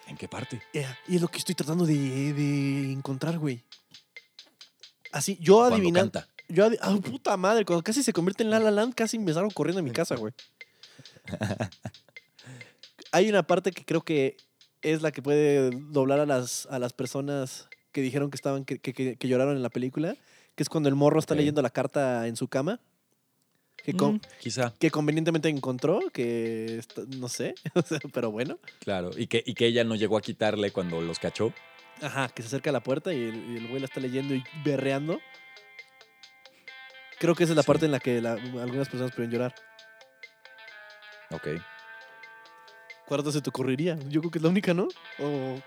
[0.09, 0.61] ¿En qué parte?
[0.73, 3.63] Eh, Y es lo que estoy tratando de, de encontrar, güey.
[5.13, 6.11] Así, yo Cuando adivinando.
[6.13, 6.29] canta.
[6.49, 9.33] Yo adi- ah, puta madre, cuando casi se convierte en La La Land, casi me
[9.33, 10.35] salgo corriendo a mi casa, güey.
[13.13, 14.37] Hay una parte que creo que
[14.83, 18.79] es la que puede doblar a las, a las personas que dijeron que estaban, que,
[18.79, 20.17] que- que- lloraron en la película,
[20.57, 22.81] que es cuando el morro está leyendo la carta en su cama.
[23.77, 27.55] Que, con- Mm, quizá, que convenientemente encontró, que está- no sé,
[28.13, 28.59] pero bueno.
[28.81, 29.11] claro.
[29.17, 31.53] Y que, y que ella no llegó a quitarle cuando los cachó.
[32.03, 34.35] Ajá, que se acerca a la puerta y el, y el güey la está leyendo
[34.35, 35.21] y berreando.
[37.21, 37.67] Creo que esa es la Sí.
[37.69, 39.55] parte en la que la- algunas personas pueden llorar.
[41.31, 41.49] Ok.
[43.07, 43.97] ¿Cuál se te ocurriría?
[44.09, 44.89] Yo creo que es la única, ¿no?
[45.21, 45.61] O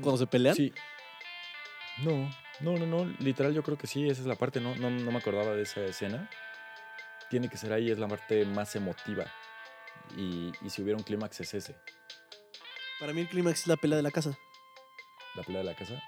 [0.00, 0.54] cuando se pelean.
[0.56, 0.72] Sí.
[1.98, 2.30] No,
[2.60, 3.04] no, no, no.
[3.18, 4.60] Literal, yo creo que sí, esa es la parte.
[4.60, 6.28] No, no, no me acordaba de esa escena.
[7.30, 9.24] Tiene que ser ahí, es la parte más emotiva.
[10.16, 11.76] Y, y si hubiera un clímax es ese,
[13.00, 14.38] Para mí el clímax es la pelea de la casa.
[15.34, 16.00] la pelea de la casa.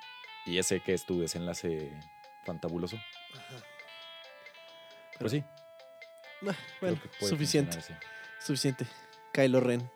[0.47, 1.99] Y ese que es tu desenlace
[2.47, 2.97] fantabuloso.
[3.35, 3.57] Ajá.
[5.19, 5.45] Pues sí.
[6.81, 7.79] Bueno, suficiente,
[8.41, 8.87] suficiente.
[9.33, 9.91] Kylo Ren.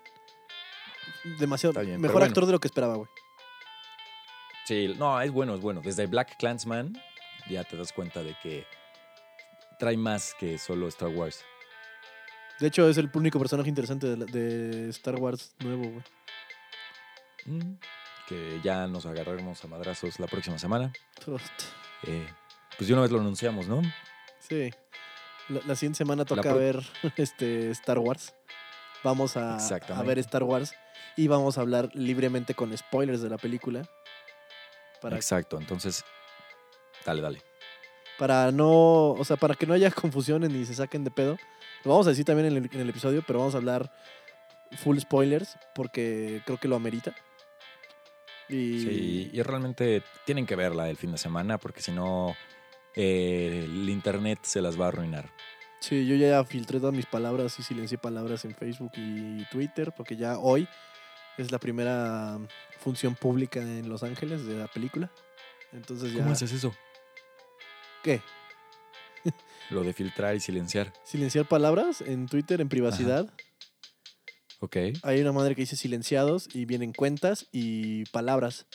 [1.38, 1.72] Demasiado.
[1.74, 2.26] Bien, pero mejor bueno.
[2.26, 3.08] actor de lo que esperaba, güey.
[4.72, 5.82] Sí, no, es bueno, es bueno.
[5.84, 6.98] Desde Black Clansman
[7.50, 8.64] ya te das cuenta de que
[9.78, 11.44] trae más que solo Star Wars.
[12.58, 16.02] De hecho, es el único personaje interesante de, la- de Star Wars nuevo, güey.
[17.44, 17.74] Mm,
[18.28, 20.90] Que ya nos agarraremos a madrazos la próxima semana.
[22.04, 22.26] Eh,
[22.78, 23.82] pues de una vez lo anunciamos, ¿no?
[24.38, 24.70] Sí.
[25.48, 26.80] La, la siguiente semana toca ver
[27.16, 28.34] este Star Wars.
[29.04, 29.58] Vamos a,
[30.06, 30.72] ver Star Wars
[31.16, 33.82] y vamos a hablar libremente con spoilers de la película.
[35.02, 36.04] Para, Exacto, entonces,
[37.04, 37.42] dale, dale.
[38.18, 41.36] para no, o sea, para que no haya confusiones ni se saquen de pedo.
[41.84, 43.90] Lo vamos a decir también en el, en el episodio, pero vamos a hablar
[44.78, 47.14] full spoilers porque creo que lo amerita.
[48.48, 52.36] Y Sí, y realmente tienen que verla el fin de semana porque si no,
[52.94, 55.30] eh, el internet se las va a arruinar.
[55.80, 60.16] Sí, yo ya filtré todas mis palabras y silencié palabras en Facebook y Twitter, porque
[60.16, 60.68] ya hoy
[61.38, 62.38] es la primera
[62.80, 65.10] función pública en Los Ángeles de la película.
[65.72, 66.18] Entonces ya.
[66.20, 66.74] ¿Cómo haces eso?
[68.02, 68.20] ¿Qué?
[69.70, 70.92] Lo de filtrar y silenciar.
[71.04, 73.32] Silenciar palabras en Twitter en privacidad.
[74.60, 74.76] Ok.
[75.02, 78.66] Hay una madre que dice silenciados y vienen cuentas y palabras.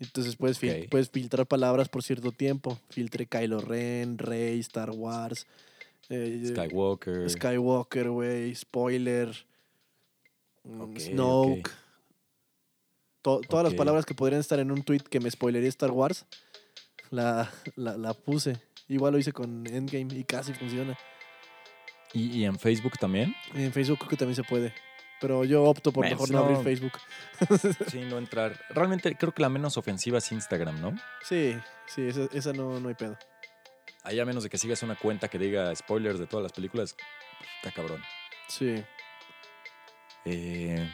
[0.00, 2.78] Entonces puedes, fil- puedes filtrar palabras por cierto tiempo.
[2.90, 5.46] Filtre Kylo Ren, Rey, Star Wars,
[6.08, 7.28] eh, Skywalker.
[7.30, 9.46] Skywalker, güey, spoiler,
[10.64, 11.60] mm, Ok, Snoke.
[11.60, 11.70] ok.
[13.22, 16.26] To- todas las palabras que podrían estar en un tweet que me spoilería Star Wars,
[17.10, 18.60] la, la, la puse.
[18.88, 20.98] Igual lo hice con Endgame y casi funciona.
[22.12, 23.34] ¿Y, y en Facebook también?
[23.54, 24.74] En Facebook creo que también se puede.
[25.20, 26.92] Pero yo opto por mejor no abrir Facebook.
[27.90, 28.60] Sí, no entrar.
[28.68, 30.94] Realmente creo que la menos ofensiva es Instagram, ¿no?
[31.22, 33.16] Sí, sí, esa, esa no, no hay pedo.
[34.02, 36.94] Ahí a menos de que sigas una cuenta que diga spoilers de todas las películas,
[37.38, 38.02] pues, está cabrón.
[38.48, 38.84] Sí.
[40.24, 40.90] Eh,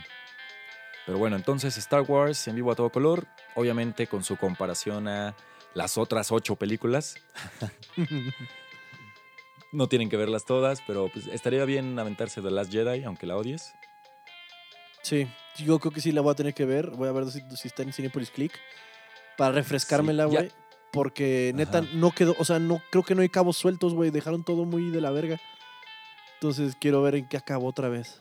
[1.07, 5.35] pero bueno, entonces Star Wars en vivo a todo color, obviamente con su comparación a
[5.75, 7.17] las otras ocho películas.
[9.73, 13.37] No tienen que verlas todas, pero pues, estaría bien aventarse The Last Jedi, aunque la
[13.37, 13.73] odies.
[15.03, 16.91] sí, yo creo que sí la voy a tener que ver.
[16.91, 18.53] Voy a ver si, si está en Cinepolis Click.
[19.37, 20.51] Para refrescármela, Sí, güey.
[20.91, 21.89] Porque neta Ajá.
[21.93, 24.11] no quedó, o sea, no creo que no hay cabos sueltos, güey.
[24.11, 25.41] Dejaron todo muy de la verga.
[26.35, 28.21] Entonces quiero ver en qué acabó otra vez.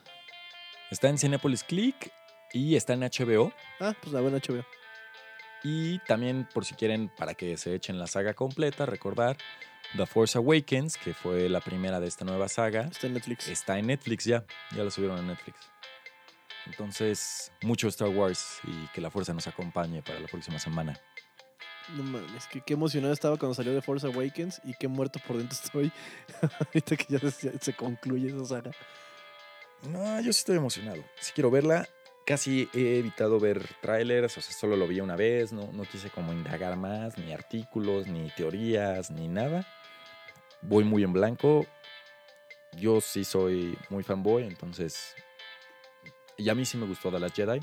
[0.92, 2.12] Está en Cinepolis Click
[2.52, 3.54] y está en HBO.
[3.80, 4.66] Ah, pues la buena HBO.
[5.64, 9.38] Y también, por si quieren, para que se echen la saga completa, recordar
[9.96, 12.82] The Force Awakens, que fue la primera de esta nueva saga.
[12.86, 13.48] Está en Netflix.
[13.48, 15.58] Está en Netflix ya, ya lo subieron a Netflix.
[16.66, 21.00] Entonces, mucho Star Wars y que la fuerza nos acompañe para la próxima semana.
[21.96, 25.38] No mames, que qué emocionado estaba cuando salió de Force Awakens y qué muerto por
[25.38, 25.92] dentro estoy.
[26.60, 28.72] Ahorita que ya se, se concluye esa saga.
[29.84, 31.04] No, yo sí estoy emocionado.
[31.20, 31.88] Sí quiero verla.
[32.26, 36.12] casi he evitado ver trailers, o sea, solo lo vi una vez, no, no quise
[36.12, 39.66] como indagar más, ni artículos, ni teorías, ni nada.
[40.62, 41.66] Voy muy en blanco.
[42.78, 45.16] Yo sí soy muy fanboy, entonces...
[46.38, 47.60] Y a mí sí me gustó The Last Jedi.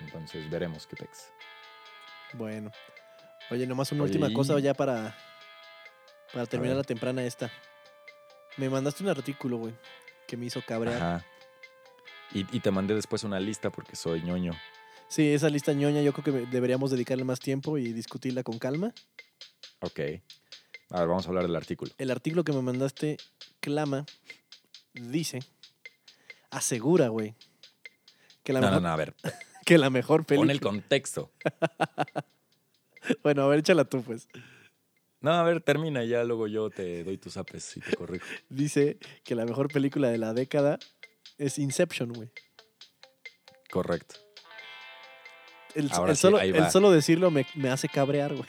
[0.00, 1.32] Entonces veremos qué pex.
[2.34, 2.70] Bueno.
[3.50, 5.16] Oye, nomás una Oye, última cosa ya para,
[6.32, 7.50] para terminar la temprana esta.
[8.58, 9.74] Me mandaste un artículo, güey,
[10.26, 10.96] que me hizo cabrear.
[10.96, 11.26] Ajá.
[12.32, 14.52] Y, y te mandé después una lista porque soy ñoño.
[15.08, 18.92] Sí, esa lista ñoña yo creo que deberíamos dedicarle más tiempo y discutirla con calma.
[19.80, 20.00] Ok.
[20.90, 21.92] A ver, vamos a hablar del artículo.
[21.98, 23.18] El artículo que me mandaste
[23.60, 24.06] clama,
[24.94, 25.40] dice,
[26.50, 27.34] asegura, güey,
[28.42, 29.14] que la No, no, mejor, no, a ver,
[29.64, 30.70] que la mejor pon el película.
[30.70, 31.30] contexto.
[33.22, 34.28] Bueno, a ver, échala tú, pues.
[35.24, 38.26] No, a ver, termina ya luego yo te doy tus apes y te corrijo.
[38.50, 40.78] Dice que la mejor película de la década
[41.38, 42.30] es Inception, güey.
[43.70, 44.16] Correcto.
[45.74, 46.70] El, Ahora el sí, solo, ahí el va.
[46.70, 48.46] solo decirlo me, me hace cabrear, güey.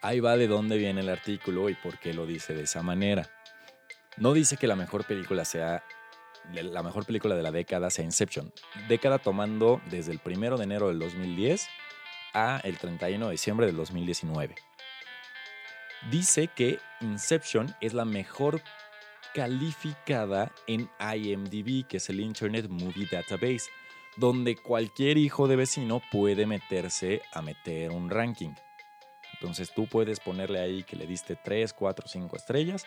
[0.00, 3.30] Ahí va de dónde viene el artículo y por qué lo dice de esa manera.
[4.16, 5.84] No dice que la mejor película sea
[6.52, 8.52] la mejor película de la década sea Inception.
[8.88, 11.68] Década tomando desde el 1 de enero del 2010
[12.34, 14.56] a el 31 de diciembre del 2019.
[16.10, 18.60] Dice que Inception es la mejor
[19.34, 23.70] calificada en IMDb, que es el Internet Movie Database,
[24.16, 28.52] donde cualquier hijo de vecino puede meterse a meter un ranking.
[29.34, 32.84] Entonces tú puedes ponerle ahí que le diste 3, 4, 5 estrellas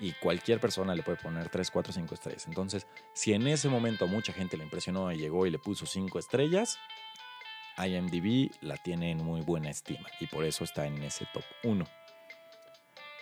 [0.00, 2.46] y cualquier persona le puede poner 3, 4, 5 estrellas.
[2.46, 5.86] Entonces, si en ese momento a mucha gente le impresionó y llegó y le puso
[5.86, 6.78] 5 estrellas,
[7.78, 11.86] IMDb la tiene en muy buena estima y por eso está en ese top 1.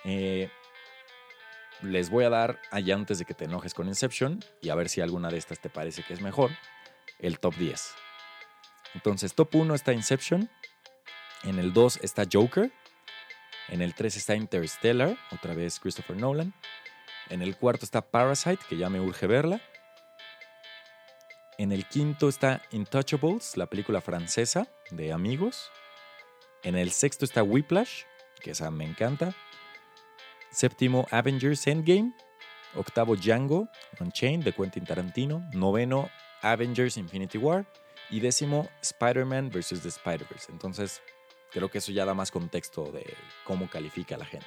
[0.05, 0.51] Eh,
[1.83, 4.89] les voy a dar, allá antes de que te enojes con Inception y a ver
[4.89, 6.51] si alguna de estas te parece que es mejor,
[7.19, 7.95] el top 10.
[8.95, 10.49] Entonces, top 1 está Inception,
[11.45, 12.71] en el 2 está Joker.
[13.69, 16.55] En el 3 está Interstellar, otra vez Christopher Nolan.
[17.31, 19.61] En el cuarto está Parasite, que ya me urge verla.
[21.59, 25.71] En el quinto está Intouchables, la película francesa de amigos.
[26.63, 28.03] En el sexto está Whiplash,
[28.41, 29.35] que esa me encanta.
[30.53, 32.13] Séptimo, Avengers Endgame.
[32.75, 33.69] Octavo, Django
[34.01, 35.43] Unchained de Quentin Tarantino.
[35.53, 36.11] Noveno,
[36.43, 37.67] Avengers Infinity War.
[38.11, 39.81] Y décimo, Spider-Man vs.
[39.83, 40.53] The Spider-Verse.
[40.53, 41.01] Entonces,
[41.51, 44.47] creo que eso ya da más contexto de cómo califica a la gente.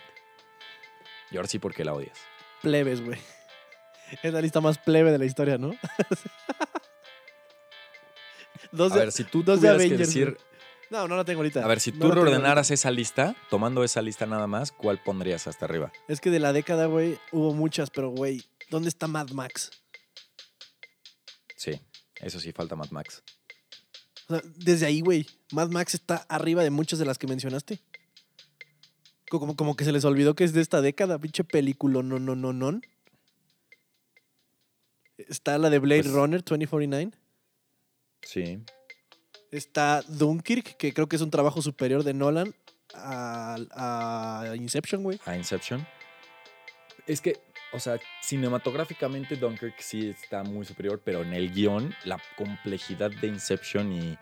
[1.31, 2.17] Y ahora sí, ¿por qué la odias?
[2.61, 3.19] Plebes, güey.
[4.21, 5.71] Es la lista más plebe de la historia, ¿no?
[8.71, 10.37] dos A de- ver, si tú tuvieras que Avengers, decir...
[10.91, 11.63] No, no la tengo ahorita.
[11.63, 15.47] A ver, si No tú reordenaras esa lista, tomando esa lista nada más, ¿cuál pondrías
[15.47, 15.91] hasta arriba?
[16.07, 19.71] Es que de la década, güey, hubo muchas, pero, güey, ¿dónde está Mad Max?
[21.55, 21.81] Sí,
[22.21, 23.23] eso sí, falta Mad Max.
[24.27, 27.79] O sea, desde ahí, güey, Mad Max está arriba de muchas de las que mencionaste.
[29.29, 32.35] Como, como que se les olvidó que es de esta década, pinche película, no, no,
[32.35, 32.79] no, no.
[35.17, 37.11] Está la de Blade Pues- Runner 2049.
[38.21, 38.59] Sí.
[39.55, 42.53] Está Dunkirk, que creo que es un trabajo superior de Nolan
[42.93, 45.17] a, a Inception, güey.
[45.25, 45.87] A Inception.
[47.07, 47.39] Es que,
[47.71, 53.27] o sea, cinematográficamente Dunkirk sí está muy superior, pero en el guion, la complejidad de
[53.27, 54.17] Inception y,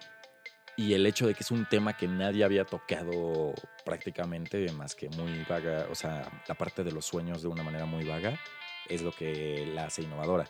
[0.77, 5.09] y el hecho de que es un tema que nadie había tocado prácticamente, más que
[5.09, 8.39] muy vaga, o sea, la parte de los sueños de una manera muy vaga,
[8.87, 10.45] es lo que la hace innovadora.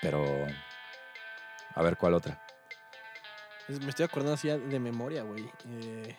[0.00, 0.24] Pero,
[1.74, 2.40] a ver cuál otra.
[3.68, 5.50] Me estoy acordando así de memoria, güey.
[5.68, 6.16] Eh,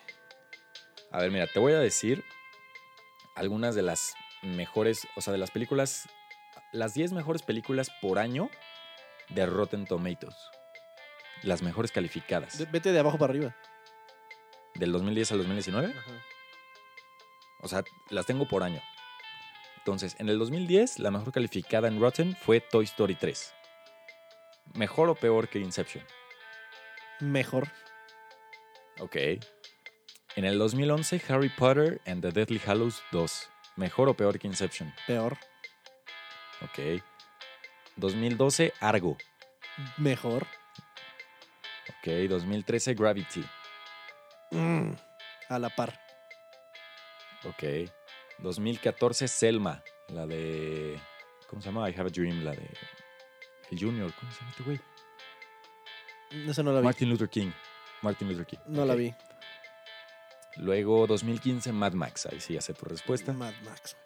[1.10, 2.22] A ver, mira, te voy a decir
[3.34, 6.08] algunas de las mejores, o sea, de las películas,
[6.72, 8.50] las 10 mejores películas por año
[9.30, 10.36] de Rotten Tomatoes.
[11.42, 12.70] Las mejores calificadas.
[12.70, 13.56] vete de abajo para arriba.
[14.74, 15.94] Del 2010 al 2019.
[17.60, 18.82] O sea, las tengo por año.
[19.78, 23.54] Entonces, en el 2010, la mejor calificada en Rotten fue Toy Story 3.
[24.74, 26.04] Mejor o peor que Inception.
[27.20, 27.68] Mejor.
[29.00, 29.16] Ok.
[30.36, 33.50] En el 2011, Harry Potter and the Deathly Hallows 2.
[33.76, 34.94] Mejor o peor que Inception.
[35.06, 35.36] Peor.
[36.62, 37.02] Ok.
[37.96, 39.16] 2012, Argo.
[39.96, 40.46] Mejor.
[41.88, 42.08] Ok.
[42.28, 43.44] 2013, Gravity.
[44.50, 44.92] Mm,
[45.48, 46.00] a la par.
[47.44, 47.90] Ok.
[48.38, 49.82] 2014, Selma.
[50.08, 51.00] La de.
[51.48, 51.88] ¿Cómo se llama?
[51.90, 52.44] I Have a Dream.
[52.44, 52.68] La de.
[53.70, 54.12] El Junior.
[54.18, 54.80] ¿Cómo se llama este güey?
[56.30, 56.84] Esa no la vi.
[56.84, 57.50] Martin Luther King.
[58.02, 58.58] Martin Luther King.
[58.66, 59.14] no la vi.
[60.56, 62.26] Luego, 2015, Mad Max.
[62.26, 63.32] Ahí sí, ya sé tu respuesta.
[63.32, 63.96] Mad Max.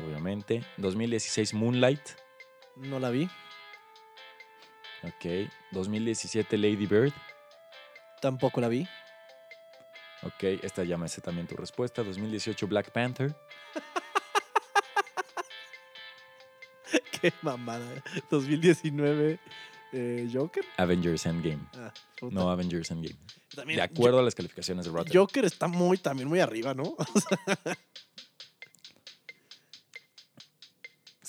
[0.00, 0.64] Obviamente.
[0.76, 2.00] 2016, Moonlight.
[2.76, 3.28] No la vi.
[5.02, 5.50] Ok.
[5.72, 7.12] 2017 Lady Bird.
[8.20, 8.88] Tampoco la vi.
[10.22, 12.02] Ok, esta ya me sé también tu respuesta.
[12.02, 13.34] 2018 Black Panther.
[17.20, 18.02] Qué mamada.
[18.30, 19.38] 2019
[19.94, 20.64] eh, Joker.
[20.76, 21.60] Avengers Endgame.
[21.74, 21.92] Ah.
[22.30, 23.16] No Avengers Endgame.
[23.54, 25.12] También, De acuerdo a las calificaciones de Rotten.
[25.14, 26.96] Joker está muy, también muy arriba, ¿no?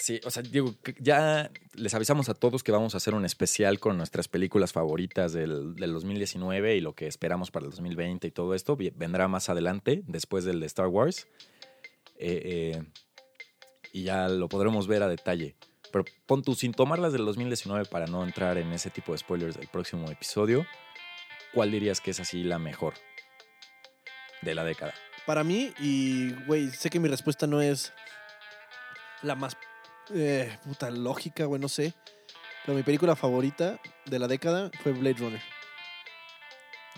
[0.06, 3.26] Sí, o sea, digo, que ya les avisamos a todos que vamos a hacer un
[3.26, 8.28] especial con nuestras películas favoritas del, del 2019 y lo que esperamos para el 2020
[8.28, 8.78] y todo esto.
[8.78, 11.28] Vendrá más adelante, después del de Star Wars.
[12.20, 12.84] Eh, eh,
[13.94, 15.56] y ya lo podremos ver a detalle.
[15.92, 19.56] Pero pon tú, sin tomarlas del 2019 para no entrar en ese tipo de spoilers
[19.58, 20.66] del próximo episodio,
[21.54, 22.94] ¿cuál dirías que es así la mejor
[24.42, 24.94] de la década?
[25.26, 27.94] Para mí, y güey, sé que mi respuesta no es
[29.22, 29.58] la más
[30.14, 31.94] eh, puta lógica, güey, no sé.
[32.66, 35.42] Pero mi película favorita de la década fue Blade Runner.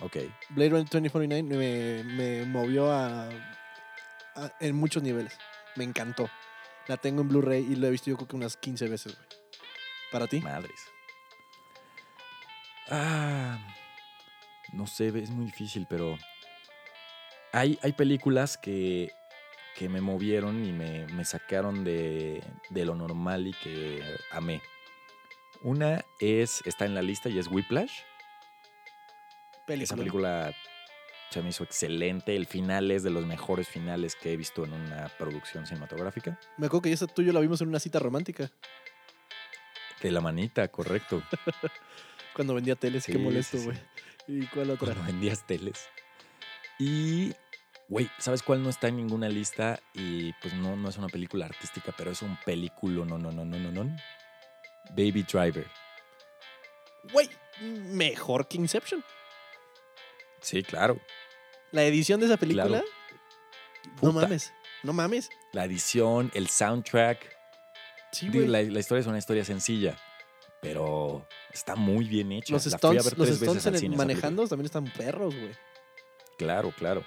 [0.02, 0.18] Ok.
[0.50, 3.28] Blade Runner 2049 me, me movió a,
[4.36, 5.38] a- en muchos niveles.
[5.76, 6.30] Me encantó.
[6.88, 9.28] La tengo en Blu-ray y lo he visto yo creo que unas 15 veces, güey.
[10.12, 10.40] ¿Para ti?
[10.40, 10.80] Madres.
[12.90, 13.60] Ah,
[14.72, 16.18] no sé, es muy difícil, pero
[17.52, 19.12] hay, hay películas que,
[19.76, 24.62] que me movieron y me, me sacaron de, de lo normal y que amé.
[25.62, 27.92] Una es, está en la lista y es Whiplash.
[29.68, 30.56] Esa Película.
[31.30, 32.36] Se me hizo excelente.
[32.36, 36.40] El final es de los mejores finales que he visto en una producción cinematográfica.
[36.58, 38.50] Me acuerdo que esa tú y yo la vimos en una cita romántica.
[40.02, 41.24] De la manita, correcto.
[42.34, 43.04] Cuando vendía teles.
[43.04, 43.70] Sí, Qué molesto, sí, sí.
[43.70, 43.80] güey.
[44.28, 44.94] ¿Y cuál otra?
[44.94, 45.88] Cuando vendías teles.
[46.80, 47.34] Y,
[47.88, 49.80] güey, ¿sabes cuál no está en ninguna lista?
[49.94, 53.44] Y pues no, no es una película artística, pero es un película, no, no, no,
[53.44, 53.96] no, no, no.
[54.92, 55.66] Baby Driver.
[57.12, 57.30] Güey,
[57.62, 59.04] mejor que Inception.
[60.48, 60.98] Sí, claro.
[61.72, 62.68] La edición de esa película.
[62.68, 62.86] Claro.
[64.02, 64.54] No mames.
[64.82, 65.30] No mames.
[65.52, 67.20] La edición, el soundtrack.
[68.14, 68.66] Sí, Digo, güey.
[68.66, 69.98] la, la historia es una historia sencilla,
[70.62, 72.54] pero está muy bien hecha.
[72.54, 74.04] Los La fui a stunts, ver los tres stunts veces en al el- cine, esa
[74.06, 75.52] manejando también están perros, güey.
[76.38, 77.04] Claro, claro.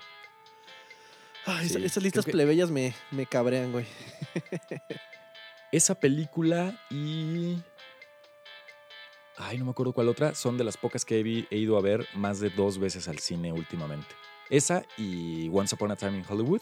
[1.46, 3.86] Ay, esa- Sí, estas listas que- plebeyas me, me cabrean, güey.
[5.72, 7.56] Esa película y.
[9.42, 10.34] Ay, no me acuerdo cuál otra.
[10.34, 11.18] Son de las pocas que
[11.50, 14.06] he, ido a ver más de dos veces al cine últimamente.
[14.50, 16.60] Esa y Once Upon a Time in Hollywood.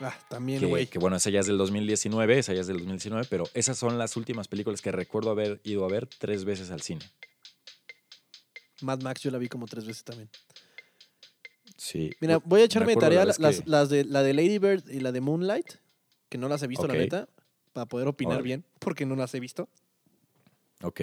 [0.00, 0.86] Ah, también, Que, güey.
[0.86, 3.98] que bueno, esa ya es del 2019, esa ya es del 2019, pero esas son
[3.98, 7.04] las últimas películas que recuerdo haber ido a ver tres veces al cine.
[8.80, 10.30] Mad Max yo la vi como tres veces también.
[11.76, 12.12] Sí.
[12.20, 14.58] Mira, voy a echarme de la tarea vez las, que- las de, la de Lady
[14.58, 15.74] Bird y la de Moonlight,
[16.28, 16.92] que no las he visto, Ok.
[16.92, 17.28] la neta,
[17.72, 19.68] para poder opinar bien, porque no las he visto.
[20.82, 21.00] Ok.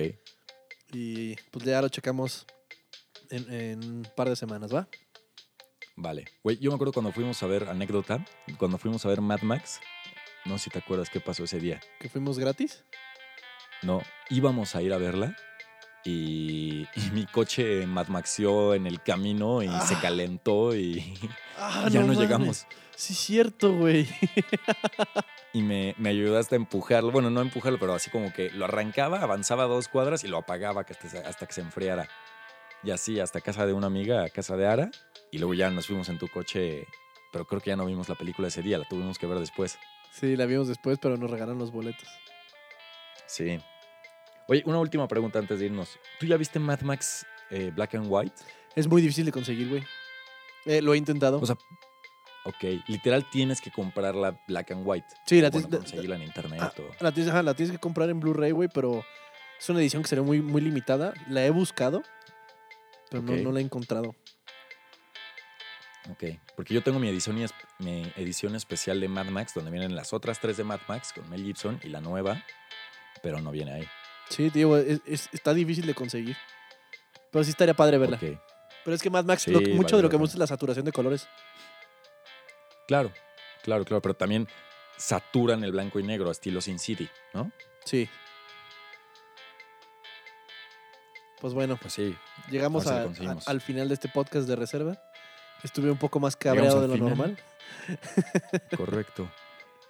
[0.91, 2.45] Y pues ya lo checamos
[3.29, 4.87] en, en un par de semanas, ¿va?
[5.95, 6.25] Vale.
[6.43, 8.23] Güey, yo me acuerdo cuando fuimos a ver, anécdota,
[8.57, 9.79] cuando fuimos a ver Mad Max,
[10.45, 11.81] no sé si te acuerdas qué pasó ese día.
[11.99, 12.83] Que fuimos gratis.
[13.81, 15.35] No, íbamos a ir a verla
[16.07, 19.99] y, y mi coche Mad Maxió en el camino y se Ah.
[20.01, 21.13] calentó y
[21.57, 22.19] Ah, ya no, mames.
[22.19, 22.67] llegamos.
[22.95, 24.07] Sí, cierto, güey.
[25.53, 29.21] Y me, me ayudaste a empujarlo, bueno, no empujarlo, pero así como que lo arrancaba,
[29.21, 32.07] avanzaba dos cuadras y lo apagaba hasta, hasta que se enfriara.
[32.83, 34.91] Y así hasta casa de una amiga, a casa de Ara,
[35.31, 36.85] y luego ya nos fuimos en tu coche,
[37.31, 39.79] pero creo que ya no vimos la película ese día, la tuvimos que ver después.
[40.11, 42.07] Sí, la vimos después, pero nos regalaron los boletos.
[43.25, 43.57] Sí.
[44.47, 45.99] Oye, una última pregunta antes de irnos.
[46.19, 48.35] ¿Tú ya viste Mad Max eh, Black and White?
[48.75, 49.83] Es muy difícil de conseguir, güey.
[50.65, 51.39] Eh, lo he intentado.
[51.39, 51.57] O sea,
[52.45, 55.07] ok, literal tienes que comprarla Black and White.
[55.25, 56.59] sí, la, O bueno, tienes- conseguirla en internet.
[56.61, 59.03] ah, o- la tienes, ajá, la tienes que comprar en Blu-ray, güey, pero
[59.59, 61.13] es una edición que sería muy, muy limitada.
[61.29, 62.03] La he buscado,
[63.09, 64.15] pero no- no, la he encontrado.
[66.09, 66.23] Ok,
[66.55, 67.35] porque yo tengo edición,
[67.79, 71.29] mi edición especial de Mad Max, donde vienen las otras tres de Mad Max con
[71.29, 72.45] Mel Gibson y la nueva,
[73.21, 73.87] pero no viene ahí.
[74.29, 76.35] Sí, digo, es- es- está difícil de conseguir.
[77.31, 78.17] Pero sí estaría padre verla.
[78.17, 78.39] Ok,
[78.83, 80.19] Pero es que Mad Max, Sí, lo- mucho vale de lo la que me pena.
[80.21, 81.27] gusta es la saturación de colores.
[82.87, 83.11] Claro,
[83.63, 84.47] claro, claro, pero también
[84.97, 87.51] saturan el blanco y negro, estilo Sin City, ¿no?
[87.85, 88.09] Sí.
[91.39, 92.15] Pues bueno, Pues sí,
[92.49, 93.47] llegamos a ver si a- lo conseguimos.
[93.47, 95.01] a- al final de este podcast de reserva.
[95.63, 97.09] Estuve un poco más Llegamos cabreado al de lo final.
[97.17, 97.37] normal.
[98.77, 99.31] correcto.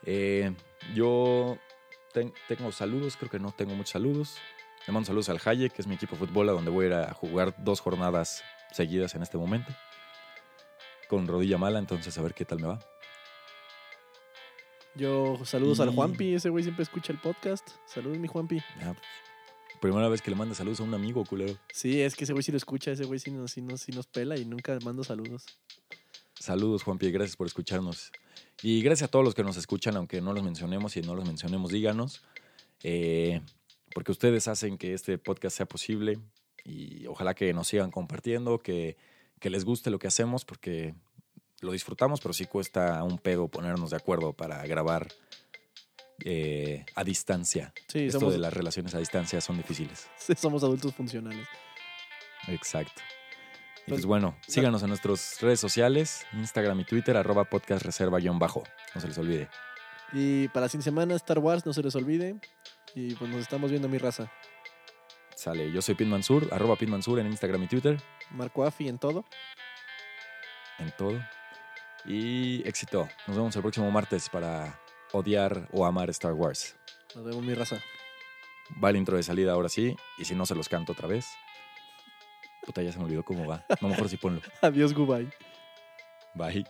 [0.06, 0.54] Eh,
[0.94, 1.58] yo
[2.20, 4.36] ten- tengo saludos, creo que no tengo muchos saludos.
[4.88, 6.88] Le mando saludos al Haye, que es mi equipo de fútbol, a donde voy a
[6.88, 9.72] ir a jugar dos jornadas seguidas en este momento.
[11.10, 12.80] Con rodilla mala, entonces a ver qué tal me va.
[14.96, 17.70] Yo saludos al Juanpi, ese güey siempre escucha el podcast.
[17.86, 18.60] Saludos, mi Juanpi.
[18.82, 18.96] Ah,
[19.80, 21.56] Primera vez que le manda saludos a un amigo, culero.
[21.72, 23.92] Sí, es que ese güey sí lo escucha, ese güey sí nos, sí nos, sí
[23.92, 25.46] nos pela y nunca mando saludos.
[26.40, 28.12] Saludos, Juanpi, gracias por escucharnos.
[28.62, 31.26] Y gracias a todos los que nos escuchan, aunque no los mencionemos y no los
[31.26, 32.24] mencionemos, díganos.
[32.84, 33.42] eh,
[33.94, 36.20] porque ustedes hacen que este podcast sea posible
[36.64, 38.96] y ojalá que nos sigan compartiendo, que,
[39.40, 40.94] que les guste lo que hacemos, porque
[41.62, 45.08] lo disfrutamos, pero sí cuesta un pedo ponernos de acuerdo para grabar
[46.26, 47.74] eh, a distancia.
[47.88, 50.08] Sí, Esto somos, de las relaciones a distancia son difíciles.
[50.38, 51.48] somos adultos funcionales.
[52.48, 53.02] Exacto.
[53.88, 58.38] Y Pues- bueno, síganos en nuestras redes sociales, Instagram y Twitter, arroba podcast reserva guion
[58.38, 58.64] bajo.
[58.94, 59.50] No se les olvide.
[60.14, 62.36] Y para fin de semana, Star Wars, no se les olvide.
[62.96, 64.32] Y pues nos estamos viendo mi raza.
[65.36, 68.98] Sale, yo soy Pin Mansur, arroba Pin Mansur en Instagram y Twitter, Marco Afi en
[68.98, 69.26] todo.
[70.80, 71.20] en todo.
[72.06, 73.08] Y éxito.
[73.28, 74.80] Nos vemos el próximo martes para
[75.12, 76.76] odiar o amar Star Wars.
[77.16, 77.82] Nos vemos mi raza.
[78.84, 81.26] Va el intro de salida ahora sí, y si no se los canto otra vez.
[82.68, 83.64] Puta, ya se me olvidó cómo va.
[83.80, 84.42] No, mejor sí ponlo.
[84.62, 85.30] Adiós, goodbye.
[86.34, 86.66] Bye.